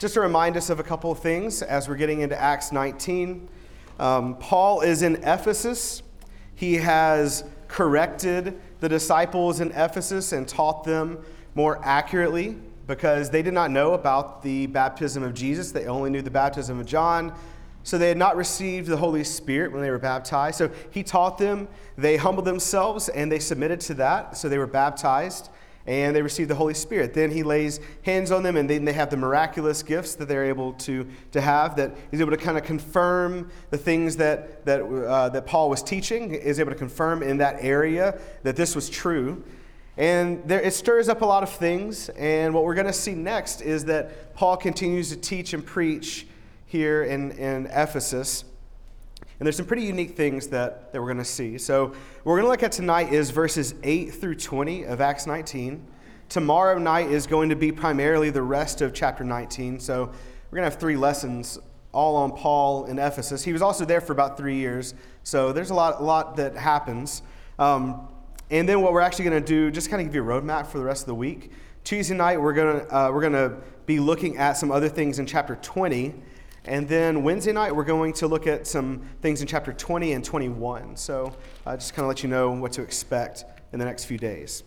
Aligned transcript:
just 0.00 0.14
to 0.14 0.20
remind 0.22 0.56
us 0.56 0.70
of 0.70 0.80
a 0.80 0.82
couple 0.82 1.12
of 1.12 1.18
things 1.18 1.60
as 1.60 1.86
we're 1.86 1.94
getting 1.94 2.22
into 2.22 2.34
Acts 2.40 2.72
19. 2.72 3.46
Um, 3.98 4.34
Paul 4.38 4.80
is 4.80 5.02
in 5.02 5.16
Ephesus. 5.16 6.02
He 6.54 6.76
has 6.76 7.44
corrected 7.68 8.58
the 8.80 8.88
disciples 8.88 9.60
in 9.60 9.70
Ephesus 9.72 10.32
and 10.32 10.48
taught 10.48 10.84
them 10.84 11.18
more 11.54 11.78
accurately 11.84 12.56
because 12.86 13.28
they 13.28 13.42
did 13.42 13.52
not 13.52 13.70
know 13.70 13.92
about 13.92 14.42
the 14.42 14.68
baptism 14.68 15.22
of 15.22 15.34
Jesus. 15.34 15.70
They 15.70 15.84
only 15.84 16.08
knew 16.08 16.22
the 16.22 16.30
baptism 16.30 16.80
of 16.80 16.86
John. 16.86 17.34
So 17.82 17.98
they 17.98 18.08
had 18.08 18.16
not 18.16 18.38
received 18.38 18.88
the 18.88 18.96
Holy 18.96 19.22
Spirit 19.22 19.70
when 19.70 19.82
they 19.82 19.90
were 19.90 19.98
baptized. 19.98 20.56
So 20.56 20.70
he 20.90 21.02
taught 21.02 21.36
them, 21.36 21.68
they 21.98 22.16
humbled 22.16 22.46
themselves, 22.46 23.10
and 23.10 23.30
they 23.30 23.38
submitted 23.38 23.80
to 23.80 23.94
that. 23.94 24.38
So 24.38 24.48
they 24.48 24.58
were 24.58 24.66
baptized 24.66 25.50
and 25.90 26.14
they 26.14 26.22
receive 26.22 26.46
the 26.46 26.54
Holy 26.54 26.72
Spirit. 26.72 27.14
Then 27.14 27.32
he 27.32 27.42
lays 27.42 27.80
hands 28.04 28.30
on 28.30 28.44
them, 28.44 28.56
and 28.56 28.70
then 28.70 28.84
they 28.84 28.92
have 28.92 29.10
the 29.10 29.16
miraculous 29.16 29.82
gifts 29.82 30.14
that 30.14 30.28
they're 30.28 30.44
able 30.44 30.72
to, 30.74 31.04
to 31.32 31.40
have, 31.40 31.74
that 31.76 31.96
he's 32.12 32.20
able 32.20 32.30
to 32.30 32.36
kind 32.36 32.56
of 32.56 32.62
confirm 32.62 33.50
the 33.70 33.76
things 33.76 34.14
that, 34.18 34.64
that, 34.66 34.82
uh, 34.82 35.30
that 35.30 35.46
Paul 35.46 35.68
was 35.68 35.82
teaching, 35.82 36.32
is 36.32 36.60
able 36.60 36.70
to 36.70 36.78
confirm 36.78 37.24
in 37.24 37.38
that 37.38 37.56
area 37.58 38.20
that 38.44 38.54
this 38.54 38.76
was 38.76 38.88
true. 38.88 39.42
And 39.96 40.44
there, 40.44 40.60
it 40.60 40.74
stirs 40.74 41.08
up 41.08 41.22
a 41.22 41.26
lot 41.26 41.42
of 41.42 41.50
things, 41.50 42.08
and 42.10 42.54
what 42.54 42.62
we're 42.62 42.76
going 42.76 42.86
to 42.86 42.92
see 42.92 43.14
next 43.14 43.60
is 43.60 43.86
that 43.86 44.36
Paul 44.36 44.56
continues 44.56 45.10
to 45.10 45.16
teach 45.16 45.54
and 45.54 45.66
preach 45.66 46.24
here 46.66 47.02
in, 47.02 47.32
in 47.32 47.66
Ephesus. 47.66 48.44
And 49.40 49.46
there's 49.46 49.56
some 49.56 49.64
pretty 49.64 49.84
unique 49.84 50.18
things 50.18 50.48
that, 50.48 50.92
that 50.92 51.00
we're 51.00 51.06
going 51.06 51.16
to 51.16 51.24
see. 51.24 51.56
So, 51.56 51.86
what 51.86 51.96
we're 52.24 52.42
going 52.42 52.44
to 52.44 52.50
look 52.50 52.62
at 52.62 52.72
tonight 52.72 53.10
is 53.10 53.30
verses 53.30 53.74
8 53.82 54.12
through 54.12 54.34
20 54.34 54.84
of 54.84 55.00
Acts 55.00 55.26
19. 55.26 55.82
Tomorrow 56.28 56.76
night 56.78 57.10
is 57.10 57.26
going 57.26 57.48
to 57.48 57.56
be 57.56 57.72
primarily 57.72 58.28
the 58.28 58.42
rest 58.42 58.82
of 58.82 58.92
chapter 58.92 59.24
19. 59.24 59.80
So, 59.80 60.04
we're 60.50 60.56
going 60.56 60.66
to 60.66 60.70
have 60.70 60.78
three 60.78 60.96
lessons 60.98 61.58
all 61.90 62.16
on 62.16 62.32
Paul 62.32 62.84
in 62.84 62.98
Ephesus. 62.98 63.42
He 63.42 63.54
was 63.54 63.62
also 63.62 63.86
there 63.86 64.02
for 64.02 64.12
about 64.12 64.36
three 64.36 64.56
years. 64.56 64.92
So, 65.22 65.54
there's 65.54 65.70
a 65.70 65.74
lot, 65.74 66.00
a 66.00 66.04
lot 66.04 66.36
that 66.36 66.54
happens. 66.54 67.22
Um, 67.58 68.08
and 68.50 68.68
then, 68.68 68.82
what 68.82 68.92
we're 68.92 69.00
actually 69.00 69.24
going 69.24 69.42
to 69.42 69.48
do, 69.48 69.70
just 69.70 69.88
kind 69.88 70.02
of 70.02 70.06
give 70.06 70.16
you 70.16 70.22
a 70.22 70.26
roadmap 70.26 70.66
for 70.66 70.76
the 70.76 70.84
rest 70.84 71.04
of 71.04 71.06
the 71.06 71.14
week. 71.14 71.50
Tuesday 71.82 72.14
night, 72.14 72.38
we're 72.38 72.52
going 72.52 72.80
to, 72.80 72.94
uh, 72.94 73.10
we're 73.10 73.22
going 73.22 73.32
to 73.32 73.56
be 73.86 74.00
looking 74.00 74.36
at 74.36 74.58
some 74.58 74.70
other 74.70 74.90
things 74.90 75.18
in 75.18 75.24
chapter 75.24 75.56
20 75.62 76.14
and 76.64 76.88
then 76.88 77.22
Wednesday 77.22 77.52
night, 77.52 77.74
we're 77.74 77.84
going 77.84 78.12
to 78.14 78.28
look 78.28 78.46
at 78.46 78.66
some 78.66 79.00
things 79.22 79.40
in 79.40 79.46
chapter 79.46 79.72
20 79.72 80.12
and 80.12 80.24
21. 80.24 80.96
So 80.96 81.34
uh, 81.64 81.76
just 81.76 81.94
kind 81.94 82.04
of 82.04 82.08
let 82.08 82.22
you 82.22 82.28
know 82.28 82.50
what 82.50 82.72
to 82.72 82.82
expect 82.82 83.44
in 83.72 83.78
the 83.78 83.84
next 83.84 84.04
few 84.04 84.18
days. 84.18 84.62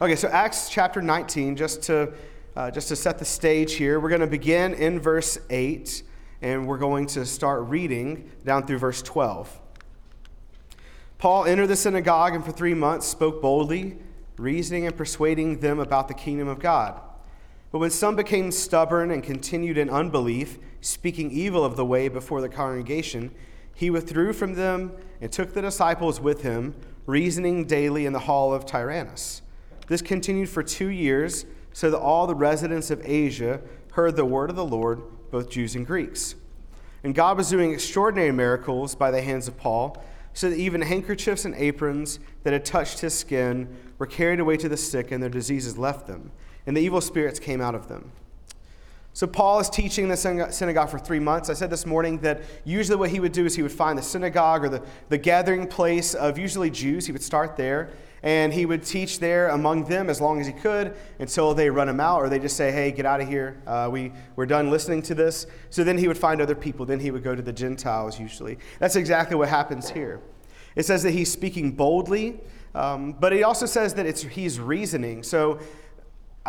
Okay, 0.00 0.16
so 0.16 0.28
Acts 0.28 0.68
chapter 0.68 1.00
19, 1.00 1.56
just 1.56 1.82
to, 1.84 2.12
uh, 2.56 2.70
just 2.70 2.88
to 2.88 2.96
set 2.96 3.18
the 3.18 3.24
stage 3.24 3.74
here, 3.74 4.00
we're 4.00 4.08
going 4.08 4.22
to 4.22 4.26
begin 4.26 4.74
in 4.74 4.98
verse 4.98 5.38
8, 5.50 6.02
and 6.42 6.66
we're 6.66 6.78
going 6.78 7.06
to 7.08 7.24
start 7.24 7.68
reading 7.68 8.30
down 8.44 8.66
through 8.66 8.78
verse 8.78 9.02
12. 9.02 9.60
Paul 11.18 11.44
entered 11.44 11.66
the 11.66 11.76
synagogue 11.76 12.34
and 12.34 12.42
for 12.42 12.50
three 12.50 12.72
months 12.72 13.06
spoke 13.06 13.42
boldly, 13.42 13.98
reasoning 14.38 14.86
and 14.86 14.96
persuading 14.96 15.60
them 15.60 15.78
about 15.78 16.08
the 16.08 16.14
kingdom 16.14 16.48
of 16.48 16.58
God. 16.58 16.98
But 17.70 17.78
when 17.78 17.90
some 17.90 18.16
became 18.16 18.50
stubborn 18.50 19.10
and 19.10 19.22
continued 19.22 19.76
in 19.76 19.90
unbelief, 19.90 20.58
speaking 20.80 21.30
evil 21.30 21.64
of 21.64 21.76
the 21.76 21.84
way 21.84 22.08
before 22.08 22.40
the 22.40 22.48
congregation, 22.48 23.30
he 23.74 23.90
withdrew 23.90 24.32
from 24.32 24.54
them 24.54 24.92
and 25.20 25.30
took 25.30 25.54
the 25.54 25.62
disciples 25.62 26.20
with 26.20 26.42
him, 26.42 26.74
reasoning 27.06 27.64
daily 27.64 28.06
in 28.06 28.12
the 28.12 28.20
hall 28.20 28.52
of 28.52 28.66
Tyrannus. 28.66 29.42
This 29.88 30.02
continued 30.02 30.48
for 30.48 30.62
two 30.62 30.88
years, 30.88 31.46
so 31.72 31.90
that 31.90 31.98
all 31.98 32.26
the 32.26 32.34
residents 32.34 32.90
of 32.90 33.00
Asia 33.04 33.60
heard 33.92 34.16
the 34.16 34.24
word 34.24 34.50
of 34.50 34.56
the 34.56 34.64
Lord, 34.64 35.02
both 35.30 35.50
Jews 35.50 35.74
and 35.74 35.86
Greeks. 35.86 36.34
And 37.02 37.14
God 37.14 37.36
was 37.36 37.48
doing 37.48 37.72
extraordinary 37.72 38.32
miracles 38.32 38.94
by 38.94 39.10
the 39.10 39.22
hands 39.22 39.48
of 39.48 39.56
Paul, 39.56 40.02
so 40.32 40.50
that 40.50 40.56
even 40.56 40.82
handkerchiefs 40.82 41.44
and 41.44 41.54
aprons 41.54 42.20
that 42.44 42.52
had 42.52 42.64
touched 42.64 43.00
his 43.00 43.14
skin 43.14 43.76
were 43.98 44.06
carried 44.06 44.40
away 44.40 44.56
to 44.58 44.68
the 44.68 44.76
sick, 44.76 45.10
and 45.10 45.22
their 45.22 45.30
diseases 45.30 45.76
left 45.78 46.06
them 46.06 46.30
and 46.66 46.76
the 46.76 46.80
evil 46.80 47.00
spirits 47.00 47.38
came 47.38 47.60
out 47.60 47.74
of 47.74 47.88
them. 47.88 48.12
So, 49.12 49.26
Paul 49.26 49.60
is 49.60 49.68
teaching 49.68 50.04
in 50.04 50.10
the 50.10 50.48
synagogue 50.50 50.88
for 50.88 50.98
three 50.98 51.18
months. 51.18 51.50
I 51.50 51.54
said 51.54 51.68
this 51.68 51.84
morning 51.84 52.18
that 52.20 52.42
usually 52.64 52.96
what 52.96 53.10
he 53.10 53.18
would 53.20 53.32
do 53.32 53.44
is 53.44 53.56
he 53.56 53.62
would 53.62 53.72
find 53.72 53.98
the 53.98 54.02
synagogue 54.02 54.64
or 54.64 54.68
the, 54.68 54.82
the 55.08 55.18
gathering 55.18 55.66
place 55.66 56.14
of 56.14 56.38
usually 56.38 56.70
Jews. 56.70 57.06
He 57.06 57.12
would 57.12 57.22
start 57.22 57.56
there 57.56 57.90
and 58.22 58.52
he 58.52 58.66
would 58.66 58.84
teach 58.84 59.18
there 59.18 59.48
among 59.48 59.84
them 59.84 60.10
as 60.10 60.20
long 60.20 60.40
as 60.40 60.46
he 60.46 60.52
could 60.52 60.94
until 61.18 61.54
they 61.54 61.70
run 61.70 61.88
him 61.88 62.00
out 62.00 62.20
or 62.20 62.28
they 62.28 62.38
just 62.38 62.56
say, 62.56 62.70
hey, 62.70 62.92
get 62.92 63.06
out 63.06 63.20
of 63.20 63.28
here. 63.28 63.60
Uh, 63.66 63.88
we, 63.90 64.12
we're 64.36 64.46
done 64.46 64.70
listening 64.70 65.02
to 65.02 65.14
this. 65.14 65.46
So 65.70 65.84
then 65.84 65.96
he 65.96 66.06
would 66.06 66.18
find 66.18 66.40
other 66.40 66.54
people. 66.54 66.84
Then 66.84 67.00
he 67.00 67.10
would 67.10 67.22
go 67.22 67.34
to 67.34 67.42
the 67.42 67.52
Gentiles 67.52 68.20
usually. 68.20 68.58
That's 68.78 68.96
exactly 68.96 69.36
what 69.36 69.48
happens 69.48 69.90
here. 69.90 70.20
It 70.76 70.84
says 70.84 71.02
that 71.02 71.12
he's 71.12 71.32
speaking 71.32 71.72
boldly, 71.72 72.40
um, 72.74 73.12
but 73.12 73.32
it 73.32 73.42
also 73.42 73.66
says 73.66 73.94
that 73.94 74.06
it's, 74.06 74.22
he's 74.22 74.60
reasoning. 74.60 75.22
So 75.22 75.58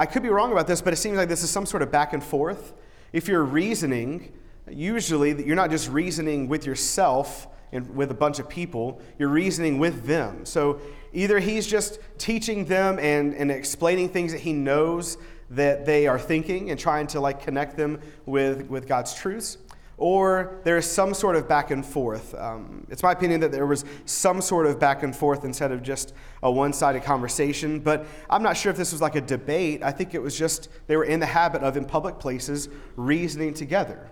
I 0.02 0.08
could 0.08 0.24
be 0.24 0.30
wrong 0.30 0.52
about 0.52 0.66
this, 0.66 0.82
but 0.82 0.94
it 0.94 0.96
seems 0.96 1.16
like 1.16 1.30
this 1.30 1.44
is 1.44 1.52
some 1.52 1.68
sort 1.68 1.84
of 1.84 1.92
back 1.92 2.14
and 2.14 2.24
forth. 2.24 2.74
If 3.14 3.28
you're 3.28 3.44
reasoning, 3.44 4.34
usually 4.68 5.46
you're 5.46 5.56
not 5.56 5.70
just 5.70 5.92
reasoning 5.92 6.48
with 6.48 6.66
yourself 6.66 7.48
and 7.72 7.88
with 7.96 8.10
a 8.10 8.16
bunch 8.16 8.40
of 8.40 8.50
people, 8.50 9.00
you're 9.20 9.30
reasoning 9.30 9.78
with 9.78 10.08
them. 10.08 10.44
So 10.44 10.82
either 11.14 11.38
he's 11.38 11.68
just 11.68 12.00
teaching 12.18 12.66
them 12.66 12.98
and, 12.98 13.36
and 13.36 13.52
explaining 13.52 14.10
things 14.10 14.32
that 14.32 14.42
he 14.42 14.54
knows 14.54 15.20
that 15.52 15.86
they 15.86 16.08
are 16.08 16.18
thinking 16.18 16.72
and 16.72 16.80
trying 16.80 17.06
to 17.06 17.20
like 17.20 17.40
connect 17.40 17.78
them 17.78 18.02
with, 18.26 18.68
with 18.72 18.88
God's 18.88 19.14
truths, 19.14 19.60
or 20.02 20.60
there 20.64 20.78
is 20.78 20.90
some 20.90 21.14
sort 21.14 21.36
of 21.36 21.48
back 21.48 21.70
and 21.70 21.86
forth. 21.86 22.34
Um, 22.34 22.88
it's 22.90 23.04
my 23.04 23.12
opinion 23.12 23.40
that 23.42 23.52
there 23.52 23.68
was 23.68 23.86
some 24.06 24.42
sort 24.42 24.66
of 24.66 24.80
back 24.80 25.04
and 25.04 25.16
forth 25.16 25.46
instead 25.46 25.72
of 25.72 25.84
just 25.84 26.16
a 26.42 26.52
one 26.52 26.74
sided 26.74 27.04
conversation, 27.04 27.80
but 27.80 28.08
I'm 28.28 28.42
not 28.42 28.58
sure 28.58 28.72
if 28.72 28.78
this 28.78 28.92
was 28.92 29.00
like 29.00 29.14
a 29.14 29.22
debate. 29.22 29.84
I 29.84 29.92
think 29.92 30.16
it 30.16 30.20
was 30.20 30.36
just 30.36 30.70
they 30.88 30.98
were 30.98 31.04
in 31.04 31.20
the 31.20 31.28
habit 31.28 31.62
of, 31.62 31.78
in 31.78 31.86
public 31.86 32.18
places, 32.18 32.68
reasoning 32.96 33.54
together. 33.54 34.10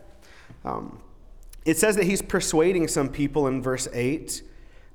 Um, 0.63 1.01
it 1.65 1.79
says 1.79 1.95
that 1.95 2.05
he's 2.05 2.21
persuading 2.21 2.87
some 2.87 3.09
people 3.09 3.47
in 3.47 3.59
verse 3.59 3.87
8, 3.91 4.43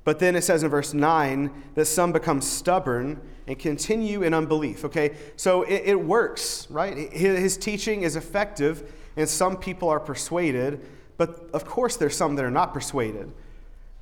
but 0.05 0.19
then 0.19 0.33
it 0.33 0.45
says 0.45 0.63
in 0.63 0.69
verse 0.69 0.93
9 0.93 1.51
that 1.75 1.87
some 1.87 2.13
become 2.13 2.39
stubborn 2.39 3.19
and 3.47 3.59
continue 3.59 4.23
in 4.23 4.33
unbelief. 4.33 4.85
Okay, 4.85 5.17
so 5.35 5.63
it, 5.63 5.81
it 5.87 5.99
works, 5.99 6.67
right? 6.69 7.11
His, 7.11 7.37
his 7.37 7.57
teaching 7.57 8.03
is 8.03 8.15
effective 8.15 8.93
and 9.15 9.29
some 9.29 9.57
people 9.57 9.89
are 9.89 9.99
persuaded, 9.99 10.85
but 11.17 11.49
of 11.53 11.65
course 11.65 11.95
there's 11.95 12.15
some 12.15 12.35
that 12.35 12.45
are 12.45 12.51
not 12.51 12.73
persuaded. 12.73 13.31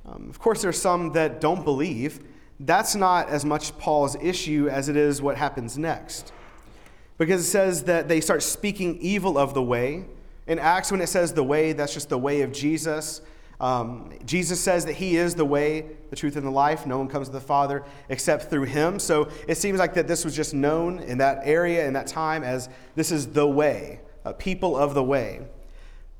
Um, 0.06 0.28
of 0.28 0.38
course, 0.38 0.62
there's 0.62 0.80
some 0.80 1.12
that 1.12 1.40
don't 1.40 1.64
believe. 1.64 2.20
That's 2.60 2.94
not 2.94 3.28
as 3.28 3.44
much 3.44 3.76
Paul's 3.78 4.16
issue 4.16 4.68
as 4.70 4.88
it 4.88 4.96
is 4.96 5.22
what 5.22 5.36
happens 5.36 5.78
next. 5.78 6.32
Because 7.16 7.40
it 7.40 7.48
says 7.48 7.84
that 7.84 8.08
they 8.08 8.20
start 8.20 8.42
speaking 8.42 8.98
evil 8.98 9.38
of 9.38 9.54
the 9.54 9.62
way. 9.62 10.04
In 10.46 10.58
Acts, 10.58 10.92
when 10.92 11.00
it 11.00 11.08
says 11.08 11.32
the 11.32 11.44
way, 11.44 11.72
that's 11.72 11.94
just 11.94 12.10
the 12.10 12.18
way 12.18 12.42
of 12.42 12.52
Jesus. 12.52 13.22
Um, 13.60 14.12
Jesus 14.26 14.60
says 14.60 14.84
that 14.84 14.94
He 14.94 15.16
is 15.16 15.34
the 15.34 15.44
way, 15.44 15.86
the 16.10 16.16
truth, 16.16 16.36
and 16.36 16.44
the 16.44 16.50
life. 16.50 16.86
No 16.86 16.98
one 16.98 17.08
comes 17.08 17.28
to 17.28 17.32
the 17.32 17.40
Father 17.40 17.82
except 18.08 18.50
through 18.50 18.64
Him. 18.64 18.98
So 18.98 19.28
it 19.48 19.56
seems 19.56 19.78
like 19.78 19.94
that 19.94 20.06
this 20.06 20.24
was 20.24 20.36
just 20.36 20.52
known 20.52 20.98
in 20.98 21.18
that 21.18 21.40
area, 21.44 21.86
in 21.86 21.94
that 21.94 22.08
time, 22.08 22.44
as 22.44 22.68
this 22.94 23.10
is 23.10 23.28
the 23.28 23.46
way 23.46 24.00
uh, 24.24 24.32
people 24.32 24.76
of 24.76 24.94
the 24.94 25.02
way. 25.02 25.42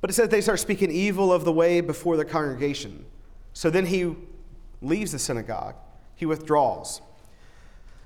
But 0.01 0.11
it 0.11 0.13
says 0.15 0.29
they 0.29 0.41
start 0.41 0.61
speaking 0.61 0.91
evil 0.91 1.33
of 1.33 1.45
the 1.45 1.53
way 1.53 1.81
before 1.81 2.17
the 2.17 2.25
congregation. 2.25 3.07
So 3.53 3.71
then 3.71 3.87
he 3.87 4.15
leaves 4.83 5.13
the 5.13 5.19
synagogue, 5.19 5.77
he 6.15 6.27
withdraws. 6.27 7.01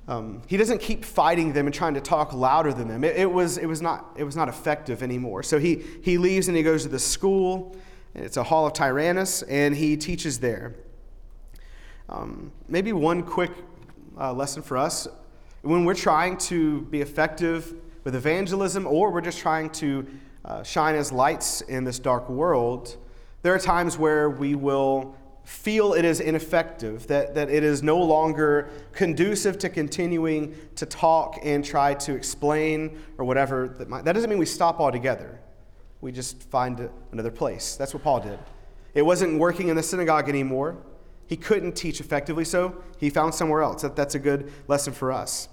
Um, 0.06 0.40
he 0.46 0.56
doesn't 0.56 0.80
keep 0.80 1.04
fighting 1.04 1.52
them 1.52 1.66
and 1.66 1.74
trying 1.74 1.92
to 1.92 2.00
talk 2.00 2.32
louder 2.32 2.72
than 2.72 2.88
them. 2.88 3.04
It, 3.04 3.16
it, 3.16 3.30
was, 3.30 3.58
it, 3.58 3.66
was, 3.66 3.82
not, 3.82 4.06
it 4.16 4.24
was 4.24 4.36
not 4.36 4.48
effective 4.48 5.02
anymore. 5.02 5.42
So 5.42 5.58
he, 5.58 5.84
he 6.02 6.16
leaves 6.16 6.48
and 6.48 6.56
he 6.56 6.62
goes 6.62 6.84
to 6.84 6.88
the 6.88 6.98
school. 6.98 7.76
It's 8.14 8.38
a 8.38 8.42
hall 8.42 8.66
of 8.66 8.72
Tyrannus, 8.72 9.42
and 9.42 9.76
he 9.76 9.98
teaches 9.98 10.40
there. 10.40 10.74
Um, 12.08 12.52
maybe 12.68 12.94
one 12.94 13.22
quick 13.22 13.50
uh, 14.18 14.32
lesson 14.32 14.62
for 14.62 14.78
us 14.78 15.06
when 15.60 15.84
we're 15.84 15.94
trying 15.94 16.38
to 16.38 16.82
be 16.82 17.02
effective 17.02 17.74
with 18.08 18.14
evangelism 18.14 18.86
or 18.86 19.10
we're 19.10 19.20
just 19.20 19.38
trying 19.38 19.68
to 19.68 20.06
uh, 20.46 20.62
shine 20.62 20.94
as 20.94 21.12
lights 21.12 21.60
in 21.60 21.84
this 21.84 21.98
dark 21.98 22.26
world, 22.30 22.96
there 23.42 23.54
are 23.54 23.58
times 23.58 23.98
where 23.98 24.30
we 24.30 24.54
will 24.54 25.14
feel 25.44 25.92
it 25.92 26.06
is 26.06 26.18
ineffective, 26.18 27.06
that, 27.06 27.34
that 27.34 27.50
it 27.50 27.62
is 27.62 27.82
no 27.82 27.98
longer 27.98 28.70
conducive 28.92 29.58
to 29.58 29.68
continuing 29.68 30.56
to 30.74 30.86
talk 30.86 31.38
and 31.42 31.62
try 31.62 31.92
to 31.92 32.14
explain 32.14 32.98
or 33.18 33.26
whatever. 33.26 33.68
That, 33.76 33.90
might, 33.90 34.06
that 34.06 34.14
doesn't 34.14 34.30
mean 34.30 34.38
we 34.38 34.46
stop 34.46 34.80
altogether. 34.80 35.38
We 36.00 36.10
just 36.10 36.44
find 36.44 36.88
another 37.12 37.30
place. 37.30 37.76
That's 37.76 37.92
what 37.92 38.02
Paul 38.02 38.20
did. 38.20 38.38
It 38.94 39.02
wasn't 39.02 39.38
working 39.38 39.68
in 39.68 39.76
the 39.76 39.82
synagogue 39.82 40.30
anymore. 40.30 40.78
He 41.26 41.36
couldn't 41.36 41.72
teach 41.76 42.00
effectively, 42.00 42.46
so 42.46 42.82
he 42.98 43.10
found 43.10 43.34
somewhere 43.34 43.60
else. 43.60 43.82
That, 43.82 43.96
that's 43.96 44.14
a 44.14 44.18
good 44.18 44.50
lesson 44.66 44.94
for 44.94 45.12
us. 45.12 45.50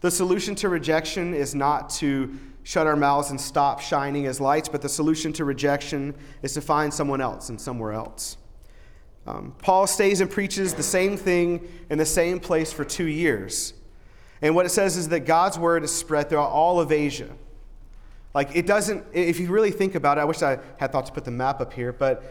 The 0.00 0.10
solution 0.10 0.54
to 0.56 0.68
rejection 0.68 1.34
is 1.34 1.54
not 1.54 1.90
to 1.90 2.38
shut 2.62 2.86
our 2.86 2.96
mouths 2.96 3.30
and 3.30 3.40
stop 3.40 3.80
shining 3.80 4.26
as 4.26 4.40
lights, 4.40 4.68
but 4.68 4.82
the 4.82 4.88
solution 4.88 5.32
to 5.34 5.44
rejection 5.44 6.14
is 6.42 6.52
to 6.54 6.60
find 6.60 6.92
someone 6.92 7.20
else 7.20 7.48
and 7.48 7.60
somewhere 7.60 7.92
else. 7.92 8.36
Um, 9.26 9.54
Paul 9.58 9.86
stays 9.86 10.20
and 10.20 10.30
preaches 10.30 10.74
the 10.74 10.82
same 10.82 11.16
thing 11.16 11.66
in 11.90 11.98
the 11.98 12.06
same 12.06 12.38
place 12.38 12.72
for 12.72 12.84
two 12.84 13.06
years. 13.06 13.72
And 14.42 14.54
what 14.54 14.66
it 14.66 14.70
says 14.70 14.96
is 14.96 15.08
that 15.08 15.20
God's 15.20 15.58
word 15.58 15.82
is 15.82 15.92
spread 15.92 16.28
throughout 16.28 16.50
all 16.50 16.78
of 16.78 16.92
Asia. 16.92 17.28
Like, 18.34 18.54
it 18.54 18.66
doesn't, 18.66 19.04
if 19.12 19.40
you 19.40 19.48
really 19.48 19.70
think 19.70 19.94
about 19.94 20.18
it, 20.18 20.20
I 20.20 20.24
wish 20.24 20.42
I 20.42 20.58
had 20.78 20.92
thought 20.92 21.06
to 21.06 21.12
put 21.12 21.24
the 21.24 21.30
map 21.30 21.60
up 21.60 21.72
here, 21.72 21.92
but 21.92 22.22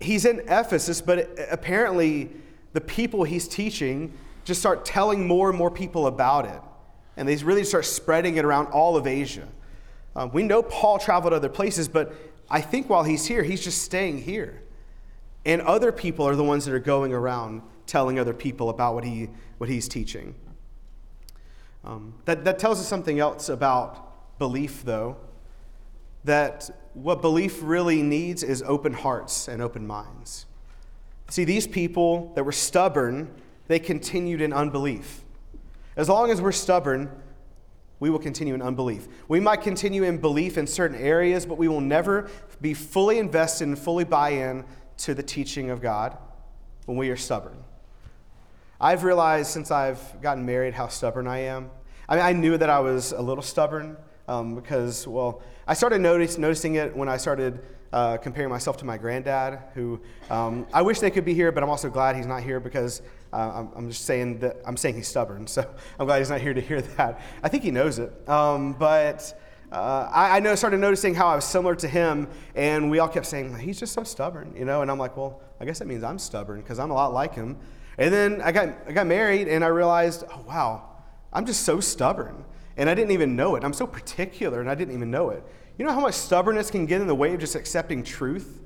he's 0.00 0.24
in 0.24 0.40
Ephesus, 0.48 1.00
but 1.00 1.28
apparently 1.50 2.30
the 2.72 2.80
people 2.80 3.24
he's 3.24 3.46
teaching 3.46 4.12
just 4.44 4.60
start 4.60 4.84
telling 4.84 5.26
more 5.26 5.50
and 5.50 5.58
more 5.58 5.70
people 5.70 6.06
about 6.06 6.46
it. 6.46 6.60
And 7.16 7.28
they 7.28 7.36
really 7.36 7.64
start 7.64 7.84
spreading 7.84 8.36
it 8.36 8.44
around 8.44 8.66
all 8.66 8.96
of 8.96 9.06
Asia. 9.06 9.48
Um, 10.14 10.30
we 10.32 10.42
know 10.42 10.62
Paul 10.62 10.98
traveled 10.98 11.32
to 11.32 11.36
other 11.36 11.48
places, 11.48 11.88
but 11.88 12.14
I 12.48 12.60
think 12.60 12.88
while 12.88 13.04
he's 13.04 13.26
here, 13.26 13.42
he's 13.42 13.62
just 13.62 13.82
staying 13.82 14.22
here. 14.22 14.62
And 15.44 15.62
other 15.62 15.92
people 15.92 16.26
are 16.26 16.36
the 16.36 16.44
ones 16.44 16.64
that 16.64 16.74
are 16.74 16.80
going 16.80 17.12
around 17.12 17.62
telling 17.86 18.18
other 18.18 18.34
people 18.34 18.68
about 18.68 18.94
what, 18.94 19.04
he, 19.04 19.28
what 19.58 19.70
he's 19.70 19.88
teaching. 19.88 20.34
Um, 21.84 22.14
that, 22.24 22.44
that 22.44 22.58
tells 22.58 22.80
us 22.80 22.88
something 22.88 23.20
else 23.20 23.48
about 23.48 24.38
belief, 24.38 24.84
though. 24.84 25.16
That 26.24 26.68
what 26.94 27.22
belief 27.22 27.60
really 27.62 28.02
needs 28.02 28.42
is 28.42 28.62
open 28.66 28.92
hearts 28.92 29.46
and 29.46 29.62
open 29.62 29.86
minds. 29.86 30.46
See, 31.28 31.44
these 31.44 31.66
people 31.66 32.32
that 32.34 32.44
were 32.44 32.52
stubborn, 32.52 33.30
they 33.68 33.78
continued 33.78 34.40
in 34.40 34.52
unbelief. 34.52 35.22
As 35.96 36.08
long 36.08 36.30
as 36.30 36.40
we're 36.42 36.52
stubborn, 36.52 37.10
we 38.00 38.10
will 38.10 38.18
continue 38.18 38.54
in 38.54 38.60
unbelief. 38.60 39.08
We 39.28 39.40
might 39.40 39.62
continue 39.62 40.02
in 40.02 40.18
belief 40.18 40.58
in 40.58 40.66
certain 40.66 40.98
areas, 40.98 41.46
but 41.46 41.56
we 41.56 41.68
will 41.68 41.80
never 41.80 42.28
be 42.60 42.74
fully 42.74 43.18
invested 43.18 43.68
and 43.68 43.78
fully 43.78 44.04
buy 44.04 44.30
in 44.30 44.64
to 44.98 45.14
the 45.14 45.22
teaching 45.22 45.70
of 45.70 45.80
God 45.80 46.16
when 46.84 46.98
we 46.98 47.08
are 47.08 47.16
stubborn. 47.16 47.56
I've 48.78 49.04
realized 49.04 49.50
since 49.50 49.70
I've 49.70 50.20
gotten 50.20 50.44
married 50.44 50.74
how 50.74 50.88
stubborn 50.88 51.26
I 51.26 51.38
am. 51.38 51.70
I 52.08 52.16
mean, 52.16 52.24
I 52.24 52.32
knew 52.32 52.58
that 52.58 52.68
I 52.68 52.80
was 52.80 53.12
a 53.12 53.22
little 53.22 53.42
stubborn 53.42 53.96
um, 54.28 54.54
because, 54.54 55.08
well, 55.08 55.40
I 55.66 55.72
started 55.72 56.00
notice, 56.00 56.36
noticing 56.36 56.74
it 56.74 56.94
when 56.94 57.08
I 57.08 57.16
started 57.16 57.60
uh, 57.96 58.18
comparing 58.18 58.50
myself 58.50 58.76
to 58.76 58.84
my 58.84 58.98
granddad, 58.98 59.58
who 59.72 59.98
um, 60.28 60.66
I 60.70 60.82
wish 60.82 61.00
they 61.00 61.10
could 61.10 61.24
be 61.24 61.32
here, 61.32 61.50
but 61.50 61.62
I'm 61.62 61.70
also 61.70 61.88
glad 61.88 62.14
he's 62.14 62.26
not 62.26 62.42
here 62.42 62.60
because 62.60 63.00
uh, 63.32 63.52
I'm, 63.54 63.70
I'm, 63.74 63.88
just 63.88 64.04
saying 64.04 64.40
that 64.40 64.58
I'm 64.66 64.76
saying 64.76 64.96
he's 64.96 65.08
stubborn. 65.08 65.46
So 65.56 65.66
I'm 65.98 66.04
glad 66.04 66.18
he's 66.18 66.28
not 66.28 66.42
here 66.42 66.52
to 66.52 66.60
hear 66.60 66.82
that. 66.82 67.18
I 67.42 67.48
think 67.48 67.62
he 67.62 67.70
knows 67.70 67.98
it. 67.98 68.12
Um, 68.28 68.74
but 68.74 69.40
uh, 69.72 70.10
I, 70.12 70.36
I 70.36 70.40
know, 70.40 70.54
started 70.56 70.78
noticing 70.78 71.14
how 71.14 71.28
I 71.28 71.36
was 71.36 71.46
similar 71.46 71.74
to 71.76 71.88
him, 71.88 72.28
and 72.54 72.90
we 72.90 72.98
all 72.98 73.08
kept 73.08 73.24
saying, 73.24 73.56
he's 73.58 73.78
just 73.80 73.94
so 73.94 74.02
stubborn, 74.02 74.54
you 74.54 74.66
know? 74.66 74.82
And 74.82 74.90
I'm 74.90 74.98
like, 74.98 75.16
well, 75.16 75.40
I 75.58 75.64
guess 75.64 75.78
that 75.78 75.88
means 75.88 76.04
I'm 76.04 76.18
stubborn 76.18 76.60
because 76.60 76.78
I'm 76.78 76.90
a 76.90 76.94
lot 76.94 77.14
like 77.14 77.34
him. 77.34 77.56
And 77.96 78.12
then 78.12 78.42
I 78.42 78.52
got, 78.52 78.76
I 78.86 78.92
got 78.92 79.06
married, 79.06 79.48
and 79.48 79.64
I 79.64 79.68
realized, 79.68 80.22
oh, 80.30 80.44
wow, 80.46 80.90
I'm 81.32 81.46
just 81.46 81.62
so 81.62 81.80
stubborn. 81.80 82.44
And 82.76 82.90
I 82.90 82.94
didn't 82.94 83.12
even 83.12 83.36
know 83.36 83.56
it. 83.56 83.64
I'm 83.64 83.72
so 83.72 83.86
particular, 83.86 84.60
and 84.60 84.68
I 84.68 84.74
didn't 84.74 84.92
even 84.92 85.10
know 85.10 85.30
it. 85.30 85.42
You 85.78 85.84
know 85.84 85.92
how 85.92 86.00
much 86.00 86.14
stubbornness 86.14 86.70
can 86.70 86.86
get 86.86 87.00
in 87.00 87.06
the 87.06 87.14
way 87.14 87.34
of 87.34 87.40
just 87.40 87.54
accepting 87.54 88.02
truth? 88.02 88.62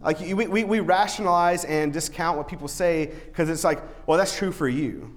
Like, 0.00 0.20
we, 0.20 0.34
we, 0.34 0.64
we 0.64 0.80
rationalize 0.80 1.64
and 1.64 1.92
discount 1.92 2.36
what 2.36 2.46
people 2.46 2.68
say 2.68 3.06
because 3.06 3.48
it's 3.48 3.64
like, 3.64 3.82
well, 4.06 4.18
that's 4.18 4.36
true 4.36 4.52
for 4.52 4.68
you. 4.68 5.16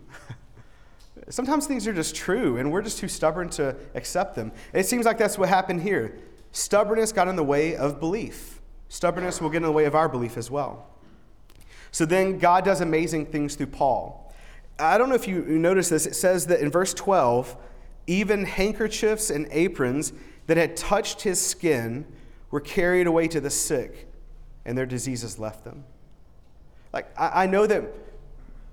Sometimes 1.30 1.68
things 1.68 1.86
are 1.88 1.94
just 1.94 2.16
true, 2.16 2.58
and 2.58 2.72
we're 2.72 2.82
just 2.82 2.98
too 2.98 3.10
stubborn 3.10 3.50
to 3.50 3.76
accept 3.96 4.36
them. 4.36 4.52
It 4.74 4.86
seems 4.86 5.06
like 5.06 5.18
that's 5.18 5.38
what 5.38 5.50
happened 5.50 5.82
here. 5.82 6.18
Stubbornness 6.54 7.12
got 7.12 7.28
in 7.28 7.36
the 7.36 7.44
way 7.44 7.76
of 7.76 8.00
belief. 8.00 8.62
Stubbornness 8.88 9.42
will 9.42 9.50
get 9.50 9.58
in 9.58 9.64
the 9.64 9.72
way 9.72 9.86
of 9.86 9.94
our 9.94 10.08
belief 10.08 10.38
as 10.38 10.50
well. 10.50 10.88
So 11.92 12.06
then 12.06 12.38
God 12.38 12.64
does 12.64 12.80
amazing 12.80 13.26
things 13.26 13.56
through 13.56 13.68
Paul. 13.68 14.34
I 14.80 14.98
don't 14.98 15.10
know 15.10 15.16
if 15.16 15.28
you 15.28 15.42
notice 15.42 15.90
this. 15.90 16.06
It 16.06 16.16
says 16.16 16.48
that 16.48 16.62
in 16.62 16.72
verse 16.72 16.94
12, 16.94 17.58
even 18.08 18.46
handkerchiefs 18.46 19.30
and 19.30 19.48
aprons 19.52 20.14
that 20.48 20.58
had 20.58 20.76
touched 20.76 21.22
his 21.22 21.40
skin 21.40 22.06
were 22.52 22.62
carried 22.62 23.08
away 23.08 23.28
to 23.28 23.40
the 23.40 23.50
sick, 23.50 24.08
and 24.66 24.78
their 24.78 24.86
diseases 24.86 25.38
left 25.38 25.64
them. 25.64 25.84
Like, 26.94 27.08
I, 27.20 27.44
I 27.44 27.48
know 27.48 27.68
that 27.68 27.84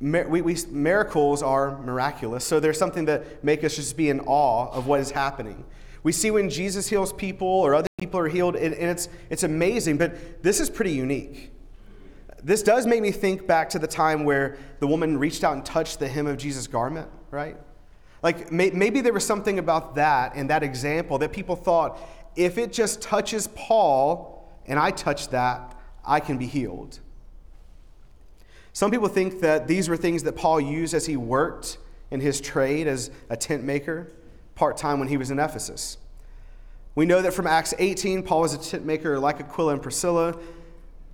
we, 0.00 0.43
we, 0.43 0.56
miracles 0.71 1.43
are 1.43 1.79
miraculous, 1.82 2.44
so 2.44 2.61
there's 2.61 2.79
something 2.79 3.05
that 3.06 3.44
make 3.44 3.65
us 3.65 3.76
just 3.76 3.97
be 3.97 4.09
in 4.09 4.21
awe 4.21 4.71
of 4.73 4.87
what 4.87 5.00
is 5.00 5.11
happening. 5.11 5.65
We 6.03 6.12
see 6.12 6.31
when 6.31 6.50
Jesus 6.50 6.88
heals 6.88 7.12
people 7.12 7.49
or 7.49 7.75
other 7.75 7.88
people 7.99 8.21
are 8.21 8.29
healed, 8.29 8.56
and, 8.56 8.75
and 8.75 8.91
it's, 8.91 9.09
it's 9.31 9.43
amazing, 9.43 9.97
but 9.99 10.43
this 10.43 10.61
is 10.61 10.69
pretty 10.71 10.93
unique. 10.93 11.50
This 12.43 12.62
does 12.62 12.87
make 12.87 13.00
me 13.00 13.11
think 13.11 13.47
back 13.47 13.71
to 13.71 13.79
the 13.79 13.87
time 13.87 14.25
where 14.25 14.59
the 14.79 14.87
woman 14.87 15.19
reached 15.19 15.43
out 15.43 15.55
and 15.55 15.65
touched 15.65 15.99
the 15.99 16.09
hem 16.09 16.26
of 16.26 16.37
Jesus' 16.37 16.67
garment, 16.67 17.09
right? 17.31 17.56
Like 18.25 18.50
may, 18.50 18.71
maybe 18.71 19.03
there 19.03 19.12
was 19.12 19.25
something 19.25 19.59
about 19.59 19.97
that 19.97 20.35
and 20.35 20.49
that 20.49 20.62
example 20.62 21.19
that 21.19 21.31
people 21.31 21.55
thought, 21.55 22.00
if 22.35 22.56
it 22.56 22.73
just 22.73 23.03
touches 23.03 23.49
Paul 23.49 24.50
and 24.67 24.79
I 24.79 24.91
touch 24.91 25.29
that, 25.29 25.76
I 26.05 26.21
can 26.21 26.38
be 26.38 26.47
healed. 26.47 27.00
Some 28.73 28.91
people 28.91 29.09
think 29.09 29.41
that 29.41 29.69
these 29.69 29.91
were 29.91 29.99
things 29.99 30.23
that 30.23 30.37
Paul 30.37 30.59
used 30.59 30.94
as 30.94 31.05
he 31.05 31.17
worked 31.19 31.76
in 32.11 32.21
his 32.21 32.41
trade 32.41 32.87
as 32.87 33.11
a 33.29 33.37
tent 33.37 33.62
maker, 33.62 34.11
part 34.55 34.79
time 34.79 34.99
when 34.99 35.09
he 35.09 35.19
was 35.19 35.31
in 35.31 35.38
Ephesus. 35.38 35.99
We 36.94 37.05
know 37.05 37.21
that 37.21 37.35
from 37.35 37.47
Acts 37.47 37.75
18, 37.79 38.23
Paul 38.23 38.41
was 38.41 38.55
a 38.55 38.59
tent 38.59 38.87
maker 38.87 39.19
like 39.19 39.38
Aquila 39.38 39.75
and 39.75 39.82
Priscilla. 39.82 40.35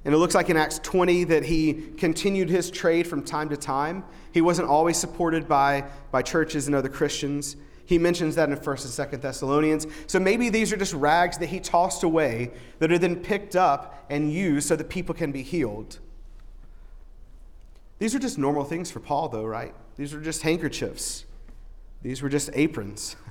And 0.05 0.15
it 0.15 0.19
looks 0.19 0.35
like 0.35 0.49
in 0.49 0.57
Acts 0.57 0.79
20 0.79 1.25
that 1.25 1.45
he 1.45 1.75
continued 1.99 2.49
his 2.49 2.71
trade 2.71 3.07
from 3.07 3.23
time 3.23 3.51
to 3.51 3.57
time. 3.57 4.05
He 4.33 4.41
wasn't 4.41 4.69
always 4.69 4.97
supported 4.97 5.47
by, 5.47 5.85
by 6.11 6.23
churches 6.23 6.67
and 6.67 6.75
other 6.75 6.89
Christians. 6.89 7.57
He 7.85 7.99
mentions 7.99 8.37
that 8.37 8.49
in 8.49 8.57
1st 8.57 8.99
and 8.99 9.13
2nd 9.13 9.21
Thessalonians. 9.21 9.87
So 10.07 10.19
maybe 10.19 10.49
these 10.49 10.73
are 10.73 10.77
just 10.77 10.95
rags 10.95 11.39
that 11.39 11.49
he 11.49 11.61
tossed 11.61 12.03
away 12.03 12.53
that 12.79 12.91
are 12.91 12.99
then 12.99 13.17
picked 13.17 13.57
up 13.57 14.07
and 14.09 14.33
used 14.33 14.69
so 14.69 14.77
that 14.77 14.89
people 14.89 15.15
can 15.15 15.33
be 15.33 15.43
healed. 15.43 15.99
These 17.99 18.15
are 18.15 18.19
just 18.19 18.39
normal 18.39 18.65
things 18.65 18.91
for 18.91 19.01
Paul, 19.01 19.29
though, 19.29 19.45
right? 19.45 19.75
These 19.97 20.15
were 20.15 20.21
just 20.21 20.43
handkerchiefs, 20.43 21.27
these 22.01 22.23
were 22.23 22.29
just 22.29 22.51
aprons. 22.55 23.17